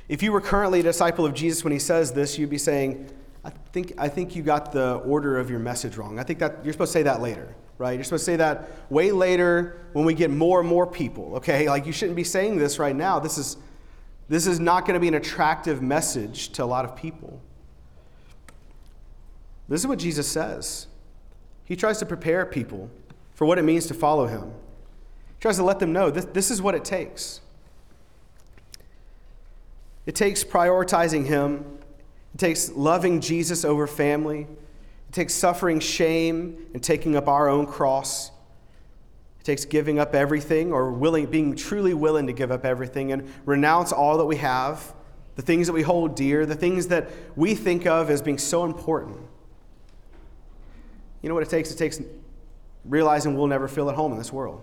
If 0.09 0.23
you 0.23 0.33
were 0.33 0.41
currently 0.41 0.81
a 0.81 0.85
disciple 0.85 1.27
of 1.27 1.35
Jesus 1.35 1.65
when 1.65 1.75
he 1.75 1.79
says 1.79 2.13
this, 2.13 2.39
you'd 2.39 2.49
be 2.49 2.57
saying, 2.57 3.11
I 3.47 3.51
think, 3.73 3.93
I 3.97 4.09
think 4.09 4.35
you 4.35 4.43
got 4.43 4.73
the 4.73 4.95
order 4.97 5.39
of 5.39 5.51
your 5.51 5.61
message 5.61 5.97
wrong. 5.97 6.19
I 6.19 6.25
think 6.25 6.41
that 6.41 6.65
you're 6.65 6.73
supposed 6.73 6.93
to 6.93 6.99
say 6.99 7.03
that 7.05 7.23
later, 7.23 7.55
right? 7.79 7.93
You're 7.93 8.03
supposed 8.03 8.25
to 8.25 8.33
say 8.33 8.37
that 8.37 8.69
way 8.91 9.13
later 9.13 9.87
when 9.93 10.05
we 10.05 10.15
get 10.15 10.33
more 10.33 10.59
and 10.59 10.69
more 10.69 10.85
people, 10.85 11.37
okay? 11.37 11.69
Like 11.69 11.87
you 11.87 11.93
shouldn't 11.93 12.17
be 12.17 12.25
saying 12.25 12.59
this 12.59 12.81
right 12.81 12.97
now. 12.97 13.21
This 13.21 13.39
is, 13.39 13.57
this 14.29 14.49
is 14.49 14.59
not 14.59 14.85
going 14.85 14.95
to 14.95 15.01
be 15.01 15.07
an 15.07 15.15
attractive 15.15 15.81
message 15.81 16.49
to 16.55 16.65
a 16.65 16.67
lot 16.67 16.85
of 16.85 16.97
people. 16.97 17.41
This 19.69 19.81
is 19.81 19.87
what 19.87 20.01
Jesus 20.01 20.27
says. 20.27 20.89
He 21.65 21.77
tries 21.77 21.99
to 21.99 22.07
prepare 22.07 22.47
people 22.47 22.91
for 23.35 23.45
what 23.47 23.59
it 23.59 23.63
means 23.63 23.87
to 23.87 23.95
follow 23.95 24.27
him. 24.27 24.43
He 24.43 25.41
tries 25.41 25.57
to 25.59 25.63
let 25.63 25.79
them 25.79 25.93
know 25.93 26.11
this, 26.11 26.25
this 26.25 26.51
is 26.51 26.61
what 26.61 26.75
it 26.75 26.85
takes. 26.85 27.41
It 30.05 30.17
takes 30.17 30.43
prioritizing 30.43 31.27
him, 31.27 31.79
it 32.37 32.39
takes 32.39 32.71
loving 32.73 33.23
Jesus 33.23 33.65
over 33.65 33.87
family, 33.87 34.43
it 34.43 35.13
takes 35.13 35.33
suffering 35.33 35.81
shame 35.81 36.67
and 36.75 36.83
taking 36.83 37.17
up 37.17 37.29
our 37.29 37.49
own 37.49 37.65
cross. 37.65 38.31
It 39.41 39.45
takes 39.45 39.65
giving 39.65 39.99
up 39.99 40.15
everything 40.15 40.71
or 40.71 40.93
willing, 40.93 41.25
being 41.25 41.57
truly 41.57 41.95
willing 41.95 42.27
to 42.27 42.35
give 42.35 42.51
up 42.51 42.67
everything 42.67 43.11
and 43.11 43.27
renounce 43.47 43.91
all 43.91 44.19
that 44.19 44.27
we 44.27 44.37
have, 44.37 44.93
the 45.37 45.41
things 45.41 45.67
that 45.67 45.73
we 45.73 45.81
hold 45.81 46.15
dear, 46.15 46.45
the 46.45 46.55
things 46.55 46.89
that 46.89 47.09
we 47.37 47.55
think 47.55 47.87
of 47.87 48.11
as 48.11 48.21
being 48.21 48.37
so 48.37 48.67
important. 48.67 49.17
You 51.23 51.31
know 51.31 51.35
what 51.35 51.43
it 51.43 51.49
takes? 51.49 51.71
It 51.71 51.79
takes 51.79 52.03
realizing 52.85 53.35
we'll 53.35 53.47
never 53.47 53.67
feel 53.67 53.89
at 53.89 53.97
home 53.97 54.13
in 54.13 54.19
this 54.19 54.31
world. 54.31 54.61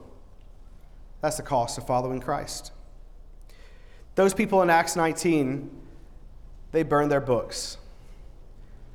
That's 1.22 1.38
the 1.38 1.44
cost 1.44 1.80
of 1.80 1.88
following 1.88 2.20
Christ. 2.20 2.72
Those 4.14 4.36
people 4.36 4.62
in 4.62 4.70
Acts 4.70 4.96
19, 4.96 5.80
they 6.74 6.84
burned 6.84 7.10
their 7.10 7.22
books. 7.22 7.78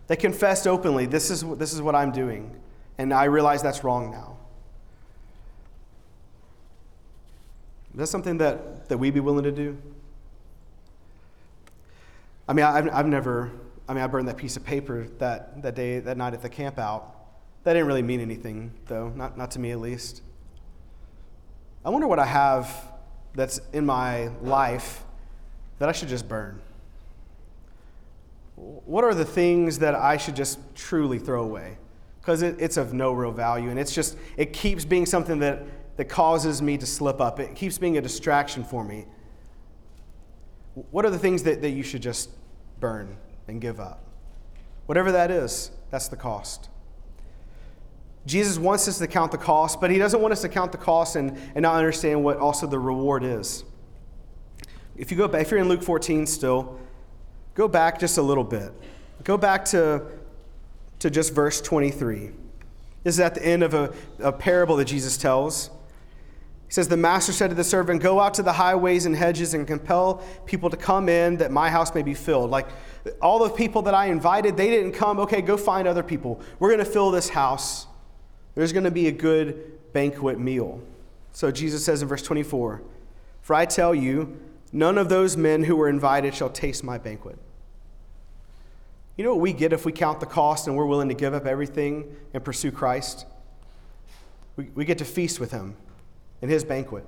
They 0.09 0.17
confessed 0.17 0.67
openly, 0.67 1.07
this 1.07 1.31
is, 1.31 1.43
this 1.57 1.73
is 1.73 1.81
what 1.81 1.95
I'm 1.95 2.13
doing. 2.13 2.55
And 2.99 3.15
I 3.15 3.25
realize 3.25 3.63
that's 3.63 3.85
wrong 3.85 4.11
now. 4.11 4.37
Is 7.93 8.01
that 8.01 8.07
something 8.09 8.39
that, 8.39 8.89
that 8.89 8.99
we 8.99 9.11
be 9.11 9.21
willing 9.21 9.45
to 9.45 9.53
do? 9.53 9.79
I 12.49 12.53
mean, 12.53 12.65
I've, 12.65 12.93
I've 12.93 13.07
never, 13.07 13.53
I 13.89 13.95
mean, 13.95 14.03
I 14.03 14.07
burned 14.07 14.29
that 14.29 14.37
piece 14.37 14.57
of 14.57 14.65
paper 14.65 15.07
that, 15.19 15.63
that 15.63 15.75
day, 15.75 16.01
that 16.01 16.17
night 16.17 16.35
at 16.35 16.43
the 16.43 16.49
camp 16.49 16.79
out. 16.79 17.15
That 17.65 17.75
didn't 17.75 17.87
really 17.87 18.03
mean 18.03 18.21
anything, 18.21 18.73
though, 18.87 19.11
not, 19.11 19.39
not 19.39 19.53
to 19.53 19.59
me 19.59 19.71
at 19.71 19.79
least. 19.79 20.23
I 21.85 21.91
wonder 21.91 22.07
what 22.07 22.19
I 22.19 22.27
have 22.27 22.93
that's 23.35 23.61
in 23.73 23.87
my 23.87 24.29
life 24.43 25.05
that 25.79 25.89
I 25.89 25.93
should 25.93 26.09
just 26.09 26.29
burn. 26.29 26.61
What 28.59 29.05
are 29.05 29.15
the 29.15 29.25
things 29.25 29.79
that 29.79 29.95
I 29.95 30.17
should 30.17 30.35
just 30.35 30.59
truly 30.75 31.19
throw 31.19 31.43
away? 31.43 31.79
Because 32.21 32.43
it, 32.43 32.57
it's 32.59 32.77
of 32.77 32.93
no 32.93 33.13
real 33.13 33.33
value, 33.33 33.71
and 33.71 33.79
it's 33.79 33.95
just, 33.95 34.17
it 34.37 34.53
keeps 34.53 34.85
being 34.85 35.07
something 35.07 35.39
that, 35.39 35.63
that 35.97 36.07
causes 36.07 36.61
me 36.61 36.77
to 36.79 36.87
slip 36.87 37.21
up. 37.21 37.39
It 37.41 37.55
keeps 37.55 37.79
being 37.79 37.97
a 37.97 38.01
distraction 38.01 38.65
for 38.65 38.85
me. 38.85 39.07
What 40.91 41.05
are 41.05 41.11
the 41.11 41.19
things 41.19 41.43
that, 41.45 41.63
that 41.63 41.71
you 41.71 41.83
should 41.83 42.03
just 42.03 42.31
burn 42.81 43.17
and 43.47 43.61
give 43.61 43.81
up? 43.81 44.05
Whatever 44.87 45.13
that 45.13 45.31
is, 45.31 45.71
that's 45.91 46.09
the 46.09 46.17
cost. 46.17 46.69
Jesus 48.27 48.59
wants 48.59 48.87
us 48.89 48.99
to 48.99 49.07
count 49.07 49.33
the 49.33 49.39
cost, 49.39 49.81
but 49.81 49.91
he 49.91 49.99
doesn't 49.99 50.21
want 50.21 50.33
us 50.33 50.43
to 50.43 50.49
count 50.49 50.73
the 50.73 50.79
cost 50.79 51.17
and, 51.17 51.39
and 51.55 51.63
not 51.63 51.77
understand 51.77 52.23
what 52.23 52.37
also 52.39 52.67
the 52.67 52.79
reward 52.79 53.25
is. 53.25 53.65
If 54.97 55.11
you 55.11 55.17
go 55.17 55.29
back, 55.29 55.43
if 55.43 55.51
you're 55.51 55.61
in 55.61 55.69
Luke 55.69 55.83
14 55.83 56.27
still, 56.27 56.79
go 57.59 57.67
back 57.67 57.99
just 57.99 58.19
a 58.19 58.23
little 58.23 58.45
bit. 58.45 58.73
Go 59.25 59.37
back 59.37 59.65
to, 59.67 60.01
to 61.01 61.11
just 61.11 61.35
verse 61.35 61.61
23. 61.61 62.31
This 63.03 63.17
is 63.17 63.21
at 63.21 63.35
the 63.35 63.45
end 63.45 63.65
of 63.65 63.75
a, 63.75 63.93
a 64.21 64.33
parable 64.33 64.77
that 64.77 64.85
Jesus 64.85 65.17
tells. 65.17 65.67
He 66.69 66.73
says, 66.73 66.87
The 66.87 66.97
master 66.97 67.33
said 67.33 67.51
to 67.51 67.57
the 67.57 67.65
servant, 67.65 68.01
Go 68.01 68.21
out 68.21 68.35
to 68.35 68.45
the 68.45 68.53
highways 68.53 69.07
and 69.07 69.17
hedges 69.17 69.55
and 69.55 69.67
compel 69.67 70.23
people 70.47 70.71
to 70.71 70.77
come 70.77 71.09
in 71.09 71.39
that 71.39 71.51
my 71.51 71.69
house 71.69 71.93
may 71.97 72.03
be 72.03 72.15
filled. 72.15 72.49
Like 72.51 72.69
all 73.21 73.41
the 73.41 73.51
people 73.51 73.83
that 73.83 73.95
I 73.95 74.07
invited, 74.07 74.57
they 74.57 74.71
didn't 74.71 74.93
come. 74.93 75.19
Okay, 75.19 75.43
go 75.43 75.57
find 75.57 75.89
other 75.89 76.05
people. 76.05 76.41
We're 76.61 76.69
going 76.69 76.85
to 76.85 76.91
fill 76.91 77.11
this 77.11 77.29
house. 77.29 77.89
There's 78.55 78.73
going 78.73 78.85
to 78.85 78.93
be 78.93 79.09
a 79.09 79.13
good 79.13 79.93
banquet 79.93 80.39
meal. 80.39 80.81
So 81.33 81.51
Jesus 81.51 81.85
says 81.85 82.03
in 82.03 82.09
verse 82.09 82.23
24, 82.23 82.83
For 83.43 83.55
I 83.55 83.65
tell 83.65 83.97
you, 83.97 84.41
none 84.73 84.97
of 84.97 85.09
those 85.09 85.37
men 85.37 85.65
who 85.65 85.75
were 85.75 85.89
invited 85.89 86.37
shall 86.37 86.51
taste 86.51 86.85
my 86.85 86.99
banquet. 86.99 87.37
You 89.19 89.25
know 89.25 89.31
what 89.31 89.41
we 89.41 89.53
get 89.53 89.73
if 89.73 89.85
we 89.85 89.91
count 89.91 90.21
the 90.21 90.27
cost 90.27 90.69
and 90.69 90.77
we're 90.77 90.87
willing 90.87 91.09
to 91.09 91.15
give 91.15 91.35
up 91.35 91.45
everything 91.45 92.17
and 92.33 92.43
pursue 92.43 92.71
Christ? 92.71 93.27
We, 94.57 94.71
we 94.77 94.85
get 94.85 94.99
to 94.99 95.05
feast 95.05 95.41
with 95.41 95.51
him 95.51 95.77
in 96.41 96.49
his 96.49 96.65
banquet. 96.65 97.05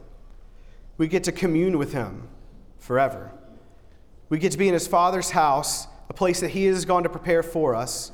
We 0.99 1.07
get 1.07 1.23
to 1.25 1.33
commune 1.33 1.79
with 1.79 1.93
him 1.93 2.29
forever. 2.81 3.31
We 4.29 4.41
get 4.41 4.51
to 4.53 4.59
be 4.59 4.67
in 4.67 4.75
his 4.75 4.89
Father's 4.89 5.31
house, 5.31 5.87
a 6.09 6.13
place 6.13 6.41
that 6.41 6.51
he 6.51 6.65
has 6.65 6.85
gone 6.85 7.05
to 7.05 7.09
prepare 7.09 7.45
for 7.45 7.77
us 7.77 8.11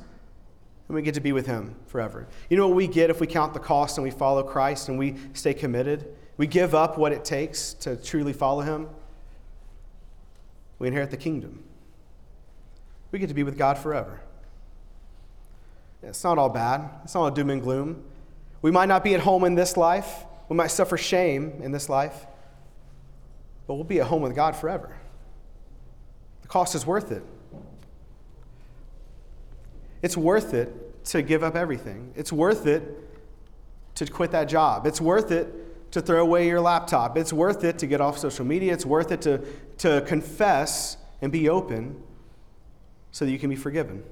and 0.87 0.95
we 0.95 1.01
get 1.01 1.15
to 1.15 1.21
be 1.21 1.31
with 1.31 1.47
him 1.47 1.75
forever. 1.87 2.27
You 2.51 2.57
know 2.57 2.67
what 2.67 2.75
we 2.75 2.87
get 2.87 3.09
if 3.09 3.19
we 3.19 3.25
count 3.25 3.55
the 3.55 3.59
cost 3.59 3.97
and 3.97 4.03
we 4.05 4.11
follow 4.11 4.43
Christ 4.43 4.89
and 4.89 4.99
we 4.99 5.15
stay 5.33 5.55
committed? 5.55 6.15
We 6.37 6.45
give 6.45 6.75
up 6.75 6.99
what 6.99 7.11
it 7.11 7.25
takes 7.25 7.73
to 7.75 7.95
truly 7.95 8.31
follow 8.31 8.61
him. 8.61 8.89
We 10.77 10.87
inherit 10.87 11.09
the 11.09 11.17
kingdom. 11.17 11.63
We 13.11 13.19
get 13.19 13.27
to 13.27 13.33
be 13.33 13.43
with 13.43 13.57
God 13.57 13.77
forever. 13.77 14.21
It's 16.03 16.23
not 16.23 16.37
all 16.37 16.49
bad. 16.49 16.89
It's 17.03 17.15
not 17.15 17.21
all 17.21 17.31
doom 17.31 17.49
and 17.49 17.61
gloom. 17.61 18.03
We 18.61 18.71
might 18.71 18.87
not 18.87 19.03
be 19.03 19.13
at 19.13 19.21
home 19.21 19.43
in 19.43 19.55
this 19.55 19.77
life. 19.77 20.25
We 20.49 20.55
might 20.55 20.67
suffer 20.67 20.97
shame 20.97 21.59
in 21.61 21.71
this 21.71 21.89
life. 21.89 22.25
But 23.65 23.75
we'll 23.75 23.83
be 23.83 23.99
at 23.99 24.07
home 24.07 24.21
with 24.21 24.35
God 24.35 24.55
forever. 24.55 24.95
The 26.41 26.47
cost 26.47 26.75
is 26.75 26.85
worth 26.85 27.11
it. 27.11 27.23
It's 30.01 30.15
worth 30.15 30.53
it 30.53 31.05
to 31.05 31.21
give 31.21 31.43
up 31.43 31.55
everything. 31.55 32.13
It's 32.15 32.31
worth 32.31 32.67
it 32.67 32.83
to 33.95 34.05
quit 34.05 34.31
that 34.31 34.45
job. 34.45 34.85
It's 34.85 35.01
worth 35.01 35.31
it 35.31 35.91
to 35.91 36.01
throw 36.01 36.21
away 36.21 36.47
your 36.47 36.61
laptop. 36.61 37.17
It's 37.17 37.33
worth 37.33 37.63
it 37.63 37.79
to 37.79 37.87
get 37.87 37.99
off 37.99 38.17
social 38.17 38.45
media. 38.45 38.73
It's 38.73 38.85
worth 38.85 39.11
it 39.11 39.21
to, 39.23 39.43
to 39.79 40.01
confess 40.01 40.97
and 41.21 41.31
be 41.31 41.49
open 41.49 42.01
so 43.11 43.25
that 43.25 43.31
you 43.31 43.39
can 43.39 43.49
be 43.49 43.55
forgiven. 43.55 44.03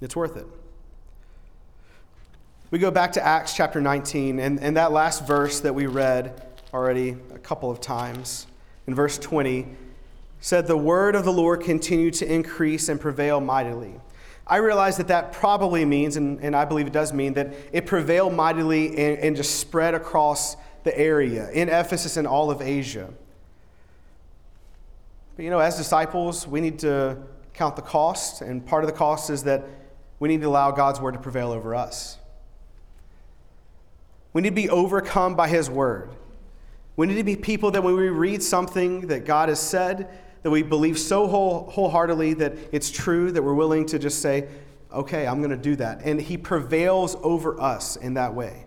It's 0.00 0.16
worth 0.16 0.36
it. 0.36 0.46
We 2.70 2.78
go 2.78 2.90
back 2.90 3.12
to 3.12 3.24
Acts 3.24 3.54
chapter 3.54 3.80
19, 3.80 4.40
and, 4.40 4.60
and 4.60 4.76
that 4.76 4.90
last 4.92 5.26
verse 5.26 5.60
that 5.60 5.74
we 5.74 5.86
read 5.86 6.42
already 6.74 7.16
a 7.32 7.38
couple 7.38 7.70
of 7.70 7.80
times, 7.80 8.46
in 8.86 8.94
verse 8.94 9.18
20, 9.18 9.66
said, 10.40 10.66
The 10.66 10.76
word 10.76 11.14
of 11.14 11.24
the 11.24 11.32
Lord 11.32 11.62
continued 11.62 12.14
to 12.14 12.32
increase 12.32 12.88
and 12.88 13.00
prevail 13.00 13.40
mightily. 13.40 13.94
I 14.46 14.56
realize 14.56 14.96
that 14.98 15.08
that 15.08 15.32
probably 15.32 15.84
means, 15.84 16.16
and, 16.16 16.40
and 16.40 16.54
I 16.54 16.64
believe 16.64 16.86
it 16.86 16.92
does 16.92 17.12
mean, 17.12 17.34
that 17.34 17.54
it 17.72 17.86
prevailed 17.86 18.34
mightily 18.34 18.88
and, 18.96 19.18
and 19.18 19.36
just 19.36 19.58
spread 19.58 19.94
across 19.94 20.56
the 20.84 20.96
area 20.96 21.50
in 21.50 21.68
Ephesus 21.68 22.16
and 22.16 22.26
all 22.26 22.50
of 22.50 22.62
Asia. 22.62 23.12
But 25.36 25.44
you 25.44 25.50
know, 25.50 25.58
as 25.58 25.76
disciples, 25.76 26.46
we 26.46 26.60
need 26.60 26.78
to 26.80 27.18
count 27.52 27.76
the 27.76 27.82
cost, 27.82 28.40
and 28.40 28.64
part 28.64 28.82
of 28.82 28.90
the 28.90 28.96
cost 28.96 29.30
is 29.30 29.44
that 29.44 29.64
we 30.18 30.28
need 30.28 30.40
to 30.40 30.48
allow 30.48 30.70
God's 30.70 31.00
word 31.00 31.12
to 31.12 31.20
prevail 31.20 31.52
over 31.52 31.74
us. 31.74 32.18
We 34.32 34.42
need 34.42 34.50
to 34.50 34.54
be 34.54 34.68
overcome 34.68 35.34
by 35.34 35.48
his 35.48 35.70
word. 35.70 36.10
We 36.96 37.06
need 37.06 37.16
to 37.16 37.24
be 37.24 37.36
people 37.36 37.70
that 37.72 37.82
when 37.82 37.94
we 37.96 38.08
read 38.08 38.42
something 38.42 39.08
that 39.08 39.26
God 39.26 39.50
has 39.50 39.60
said, 39.60 40.08
that 40.42 40.50
we 40.50 40.62
believe 40.62 40.98
so 40.98 41.26
whole, 41.26 41.70
wholeheartedly 41.70 42.34
that 42.34 42.54
it's 42.72 42.90
true 42.90 43.32
that 43.32 43.42
we're 43.42 43.54
willing 43.54 43.84
to 43.86 43.98
just 43.98 44.22
say, 44.22 44.48
okay, 44.92 45.26
I'm 45.26 45.38
going 45.38 45.50
to 45.50 45.56
do 45.56 45.76
that. 45.76 46.02
And 46.04 46.20
he 46.20 46.38
prevails 46.38 47.16
over 47.22 47.60
us 47.60 47.96
in 47.96 48.14
that 48.14 48.34
way. 48.34 48.64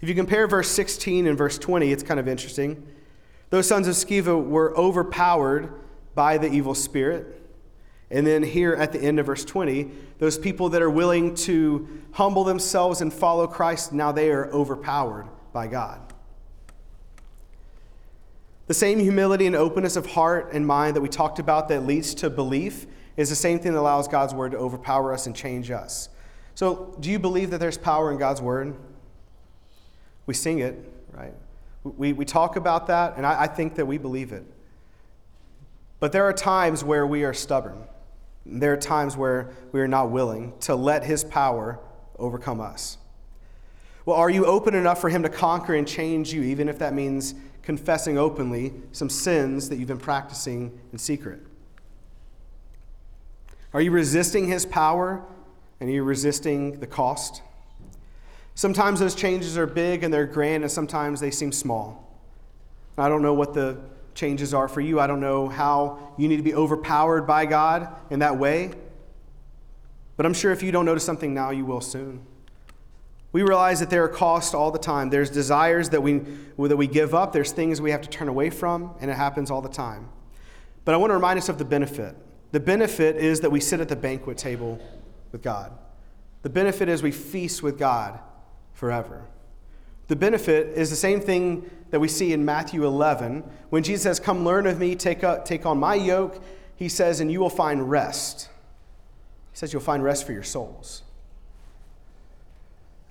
If 0.00 0.08
you 0.08 0.14
compare 0.14 0.46
verse 0.46 0.68
16 0.68 1.26
and 1.26 1.36
verse 1.36 1.58
20, 1.58 1.90
it's 1.90 2.02
kind 2.02 2.20
of 2.20 2.28
interesting. 2.28 2.86
Those 3.50 3.66
sons 3.66 3.88
of 3.88 3.94
Sceva 3.94 4.42
were 4.42 4.76
overpowered 4.76 5.72
by 6.14 6.38
the 6.38 6.50
evil 6.50 6.74
spirit. 6.74 7.42
And 8.10 8.26
then 8.26 8.42
here 8.42 8.74
at 8.74 8.92
the 8.92 9.00
end 9.00 9.18
of 9.18 9.26
verse 9.26 9.44
20, 9.44 9.90
those 10.18 10.38
people 10.38 10.70
that 10.70 10.82
are 10.82 10.90
willing 10.90 11.34
to 11.36 11.86
humble 12.12 12.44
themselves 12.44 13.00
and 13.00 13.12
follow 13.12 13.46
Christ, 13.46 13.92
now 13.92 14.12
they 14.12 14.30
are 14.30 14.46
overpowered 14.50 15.28
by 15.52 15.66
God. 15.66 16.00
The 18.66 18.74
same 18.74 18.98
humility 18.98 19.46
and 19.46 19.56
openness 19.56 19.96
of 19.96 20.06
heart 20.06 20.52
and 20.52 20.66
mind 20.66 20.96
that 20.96 21.00
we 21.00 21.08
talked 21.08 21.38
about 21.38 21.68
that 21.68 21.86
leads 21.86 22.14
to 22.16 22.28
belief 22.28 22.86
is 23.16 23.30
the 23.30 23.36
same 23.36 23.58
thing 23.58 23.72
that 23.72 23.80
allows 23.80 24.08
God's 24.08 24.34
word 24.34 24.52
to 24.52 24.58
overpower 24.58 25.12
us 25.12 25.26
and 25.26 25.34
change 25.34 25.70
us. 25.70 26.08
So, 26.54 26.96
do 27.00 27.10
you 27.10 27.18
believe 27.18 27.50
that 27.50 27.58
there's 27.58 27.78
power 27.78 28.12
in 28.12 28.18
God's 28.18 28.42
word? 28.42 28.76
We 30.26 30.34
sing 30.34 30.58
it, 30.58 30.76
right? 31.12 31.32
We, 31.96 32.12
we 32.12 32.24
talk 32.24 32.56
about 32.56 32.86
that, 32.88 33.16
and 33.16 33.26
I, 33.26 33.42
I 33.42 33.46
think 33.46 33.76
that 33.76 33.86
we 33.86 33.98
believe 33.98 34.32
it. 34.32 34.44
But 36.00 36.12
there 36.12 36.24
are 36.24 36.32
times 36.32 36.84
where 36.84 37.06
we 37.06 37.24
are 37.24 37.34
stubborn. 37.34 37.84
There 38.46 38.72
are 38.72 38.78
times 38.78 39.16
where 39.16 39.50
we 39.72 39.80
are 39.80 39.88
not 39.88 40.10
willing 40.10 40.54
to 40.60 40.74
let 40.74 41.04
His 41.04 41.24
power 41.24 41.78
overcome 42.18 42.60
us. 42.60 42.98
Well, 44.06 44.16
are 44.16 44.30
you 44.30 44.46
open 44.46 44.74
enough 44.74 45.00
for 45.00 45.10
Him 45.10 45.22
to 45.22 45.28
conquer 45.28 45.74
and 45.74 45.86
change 45.86 46.32
you, 46.32 46.42
even 46.42 46.68
if 46.68 46.78
that 46.78 46.94
means 46.94 47.34
confessing 47.68 48.16
openly 48.16 48.72
some 48.92 49.10
sins 49.10 49.68
that 49.68 49.76
you've 49.76 49.88
been 49.88 49.98
practicing 49.98 50.72
in 50.90 50.96
secret. 50.96 51.38
Are 53.74 53.82
you 53.82 53.90
resisting 53.90 54.48
his 54.48 54.64
power 54.64 55.22
and 55.78 55.90
are 55.90 55.92
you 55.92 56.02
resisting 56.02 56.80
the 56.80 56.86
cost? 56.86 57.42
Sometimes 58.58 58.98
those 58.98 59.14
changes 59.14 59.56
are 59.56 59.68
big 59.68 60.02
and 60.02 60.12
they're 60.12 60.26
grand, 60.26 60.64
and 60.64 60.72
sometimes 60.72 61.20
they 61.20 61.30
seem 61.30 61.52
small. 61.52 62.12
I 62.98 63.08
don't 63.08 63.22
know 63.22 63.32
what 63.32 63.54
the 63.54 63.78
changes 64.16 64.52
are 64.52 64.66
for 64.66 64.80
you. 64.80 64.98
I 64.98 65.06
don't 65.06 65.20
know 65.20 65.48
how 65.48 66.12
you 66.18 66.26
need 66.26 66.38
to 66.38 66.42
be 66.42 66.56
overpowered 66.56 67.22
by 67.22 67.46
God 67.46 67.86
in 68.10 68.18
that 68.18 68.36
way. 68.36 68.72
But 70.16 70.26
I'm 70.26 70.34
sure 70.34 70.50
if 70.50 70.60
you 70.60 70.72
don't 70.72 70.86
notice 70.86 71.04
something 71.04 71.32
now, 71.32 71.50
you 71.50 71.64
will 71.64 71.80
soon. 71.80 72.26
We 73.30 73.42
realize 73.42 73.78
that 73.78 73.90
there 73.90 74.02
are 74.02 74.08
costs 74.08 74.54
all 74.54 74.72
the 74.72 74.78
time. 74.80 75.10
There's 75.10 75.30
desires 75.30 75.90
that 75.90 76.02
we, 76.02 76.22
that 76.58 76.76
we 76.76 76.88
give 76.88 77.14
up, 77.14 77.32
there's 77.32 77.52
things 77.52 77.80
we 77.80 77.92
have 77.92 78.02
to 78.02 78.08
turn 78.08 78.26
away 78.26 78.50
from, 78.50 78.92
and 79.00 79.08
it 79.08 79.14
happens 79.14 79.52
all 79.52 79.62
the 79.62 79.68
time. 79.68 80.08
But 80.84 80.96
I 80.96 80.98
want 80.98 81.10
to 81.10 81.14
remind 81.14 81.38
us 81.38 81.48
of 81.48 81.58
the 81.58 81.64
benefit. 81.64 82.16
The 82.50 82.58
benefit 82.58 83.14
is 83.14 83.38
that 83.42 83.50
we 83.50 83.60
sit 83.60 83.78
at 83.78 83.88
the 83.88 83.94
banquet 83.94 84.36
table 84.36 84.80
with 85.30 85.42
God. 85.42 85.70
The 86.42 86.50
benefit 86.50 86.88
is 86.88 87.04
we 87.04 87.12
feast 87.12 87.62
with 87.62 87.78
God 87.78 88.18
forever. 88.78 89.26
The 90.06 90.14
benefit 90.14 90.68
is 90.68 90.88
the 90.88 90.96
same 90.96 91.20
thing 91.20 91.68
that 91.90 91.98
we 91.98 92.06
see 92.06 92.32
in 92.32 92.44
Matthew 92.44 92.86
11 92.86 93.42
when 93.70 93.82
Jesus 93.82 94.04
says, 94.04 94.20
Come 94.20 94.44
learn 94.44 94.68
of 94.68 94.78
me, 94.78 94.94
take, 94.94 95.24
up, 95.24 95.44
take 95.44 95.66
on 95.66 95.78
my 95.78 95.96
yoke. 95.96 96.40
He 96.76 96.88
says, 96.88 97.18
And 97.18 97.30
you 97.30 97.40
will 97.40 97.50
find 97.50 97.90
rest. 97.90 98.48
He 99.50 99.58
says, 99.58 99.72
You'll 99.72 99.82
find 99.82 100.04
rest 100.04 100.24
for 100.24 100.32
your 100.32 100.44
souls. 100.44 101.02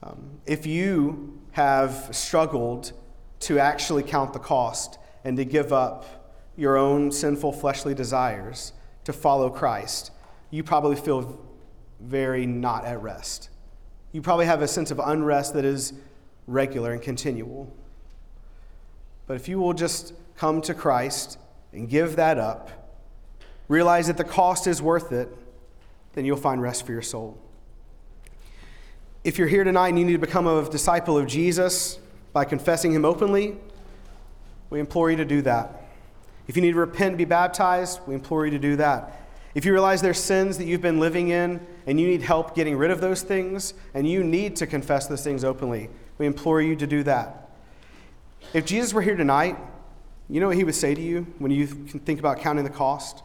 Um, 0.01 0.39
if 0.45 0.65
you 0.65 1.37
have 1.51 2.09
struggled 2.11 2.93
to 3.41 3.59
actually 3.59 4.03
count 4.03 4.31
the 4.31 4.39
cost 4.39 4.97
and 5.25 5.35
to 5.35 5.43
give 5.43 5.73
up 5.73 6.33
your 6.55 6.77
own 6.77 7.11
sinful 7.11 7.51
fleshly 7.51 7.93
desires 7.93 8.71
to 9.03 9.11
follow 9.11 9.49
Christ, 9.49 10.11
you 10.49 10.63
probably 10.63 10.95
feel 10.95 11.37
very 11.99 12.45
not 12.45 12.85
at 12.85 13.01
rest 13.01 13.49
you 14.11 14.21
probably 14.21 14.45
have 14.45 14.61
a 14.61 14.67
sense 14.67 14.91
of 14.91 14.99
unrest 14.99 15.53
that 15.53 15.65
is 15.65 15.93
regular 16.47 16.93
and 16.93 17.01
continual. 17.01 17.71
But 19.27 19.35
if 19.35 19.47
you 19.49 19.59
will 19.59 19.73
just 19.73 20.13
come 20.37 20.61
to 20.61 20.73
Christ 20.73 21.37
and 21.73 21.89
give 21.89 22.15
that 22.15 22.37
up, 22.37 22.71
realize 23.67 24.07
that 24.07 24.17
the 24.17 24.23
cost 24.23 24.65
is 24.67 24.81
worth 24.81 25.11
it, 25.11 25.29
then 26.13 26.25
you'll 26.25 26.37
find 26.37 26.61
rest 26.61 26.85
for 26.85 26.93
your 26.93 27.01
soul. 27.01 27.37
If 29.23 29.37
you're 29.37 29.47
here 29.47 29.63
tonight 29.63 29.89
and 29.89 29.99
you 29.99 30.05
need 30.05 30.13
to 30.13 30.19
become 30.19 30.47
a 30.47 30.69
disciple 30.69 31.17
of 31.17 31.27
Jesus 31.27 31.99
by 32.31 32.45
confessing 32.45 32.93
him 32.93 33.03
openly, 33.03 33.57
we 34.69 34.79
implore 34.79 35.11
you 35.11 35.17
to 35.17 35.25
do 35.25 35.41
that. 35.41 35.83
If 36.47 36.55
you 36.55 36.61
need 36.61 36.71
to 36.71 36.79
repent 36.79 37.09
and 37.09 37.17
be 37.17 37.25
baptized, 37.25 37.99
we 38.07 38.15
implore 38.15 38.45
you 38.45 38.51
to 38.51 38.59
do 38.59 38.77
that. 38.77 39.26
If 39.57 39.65
you 39.65 39.73
realize 39.73 40.03
there's 40.03 40.19
sins 40.19 40.59
that 40.59 40.65
you've 40.65 40.83
been 40.83 40.99
living 40.99 41.29
in 41.29 41.65
and 41.87 41.99
you 41.99 42.05
need 42.05 42.21
help 42.21 42.53
getting 42.53 42.77
rid 42.77 42.91
of 42.91 43.01
those 43.01 43.23
things 43.23 43.73
and 43.95 44.07
you 44.07 44.23
need 44.23 44.55
to 44.57 44.67
confess 44.67 45.07
those 45.07 45.23
things 45.23 45.43
openly, 45.43 45.89
we 46.19 46.27
implore 46.27 46.61
you 46.61 46.75
to 46.75 46.85
do 46.85 47.01
that. 47.01 47.49
If 48.53 48.67
Jesus 48.67 48.93
were 48.93 49.01
here 49.01 49.15
tonight, 49.15 49.57
you 50.29 50.39
know 50.39 50.49
what 50.49 50.57
he 50.57 50.63
would 50.63 50.75
say 50.75 50.93
to 50.93 51.01
you 51.01 51.25
when 51.39 51.49
you 51.49 51.65
think 51.65 52.19
about 52.19 52.39
counting 52.39 52.65
the 52.65 52.69
cost? 52.69 53.23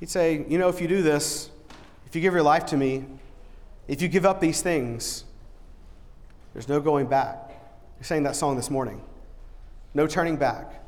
He'd 0.00 0.08
say, 0.08 0.46
You 0.48 0.56
know, 0.56 0.70
if 0.70 0.80
you 0.80 0.88
do 0.88 1.02
this, 1.02 1.50
if 2.06 2.16
you 2.16 2.22
give 2.22 2.32
your 2.32 2.42
life 2.42 2.64
to 2.66 2.78
me, 2.78 3.04
if 3.88 4.00
you 4.00 4.08
give 4.08 4.24
up 4.24 4.40
these 4.40 4.62
things, 4.62 5.24
there's 6.54 6.66
no 6.66 6.80
going 6.80 7.08
back. 7.08 7.50
You're 7.98 8.04
saying 8.04 8.22
that 8.22 8.36
song 8.36 8.56
this 8.56 8.70
morning. 8.70 9.02
No 9.92 10.06
turning 10.06 10.36
back. 10.38 10.83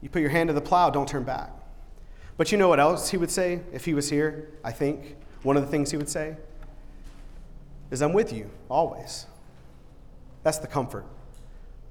You 0.00 0.08
put 0.08 0.20
your 0.20 0.30
hand 0.30 0.48
to 0.48 0.52
the 0.52 0.60
plow, 0.60 0.90
don't 0.90 1.08
turn 1.08 1.24
back. 1.24 1.50
But 2.36 2.52
you 2.52 2.58
know 2.58 2.68
what 2.68 2.78
else 2.78 3.10
he 3.10 3.16
would 3.16 3.30
say 3.30 3.60
if 3.72 3.84
he 3.84 3.94
was 3.94 4.10
here? 4.10 4.48
I 4.62 4.70
think 4.70 5.16
one 5.42 5.56
of 5.56 5.64
the 5.64 5.68
things 5.68 5.90
he 5.90 5.96
would 5.96 6.08
say 6.08 6.36
is, 7.90 8.00
I'm 8.00 8.12
with 8.12 8.32
you 8.32 8.50
always. 8.70 9.26
That's 10.44 10.58
the 10.58 10.66
comfort. 10.66 11.04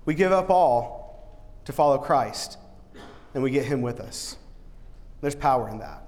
We 0.05 0.13
give 0.13 0.31
up 0.31 0.49
all 0.49 1.43
to 1.65 1.73
follow 1.73 1.97
Christ, 1.97 2.57
and 3.33 3.43
we 3.43 3.51
get 3.51 3.65
him 3.65 3.81
with 3.81 3.99
us. 3.99 4.37
There's 5.19 5.35
power 5.35 5.67
in 5.67 5.79
that. 5.79 6.03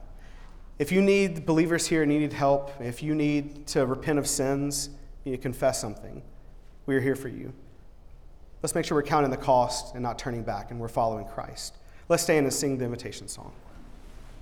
If 0.77 0.93
you 0.93 1.01
need 1.01 1.45
believers 1.45 1.87
here 1.87 2.01
and 2.01 2.13
you 2.13 2.19
need 2.19 2.31
help, 2.31 2.71
if 2.79 3.03
you 3.03 3.13
need 3.13 3.67
to 3.67 3.85
repent 3.85 4.19
of 4.19 4.27
sins, 4.27 4.89
you 5.25 5.31
need 5.31 5.37
to 5.37 5.43
confess 5.43 5.81
something, 5.81 6.21
we 6.85 6.95
are 6.95 7.01
here 7.01 7.17
for 7.17 7.27
you. 7.27 7.51
Let's 8.63 8.73
make 8.73 8.85
sure 8.85 8.97
we're 8.97 9.03
counting 9.03 9.31
the 9.31 9.37
cost 9.37 9.93
and 9.95 10.01
not 10.01 10.17
turning 10.17 10.43
back, 10.43 10.71
and 10.71 10.79
we're 10.79 10.87
following 10.87 11.25
Christ. 11.25 11.75
Let's 12.09 12.23
stand 12.23 12.45
and 12.45 12.53
sing 12.53 12.79
the 12.79 12.85
invitation 12.85 13.27
song. 13.27 13.53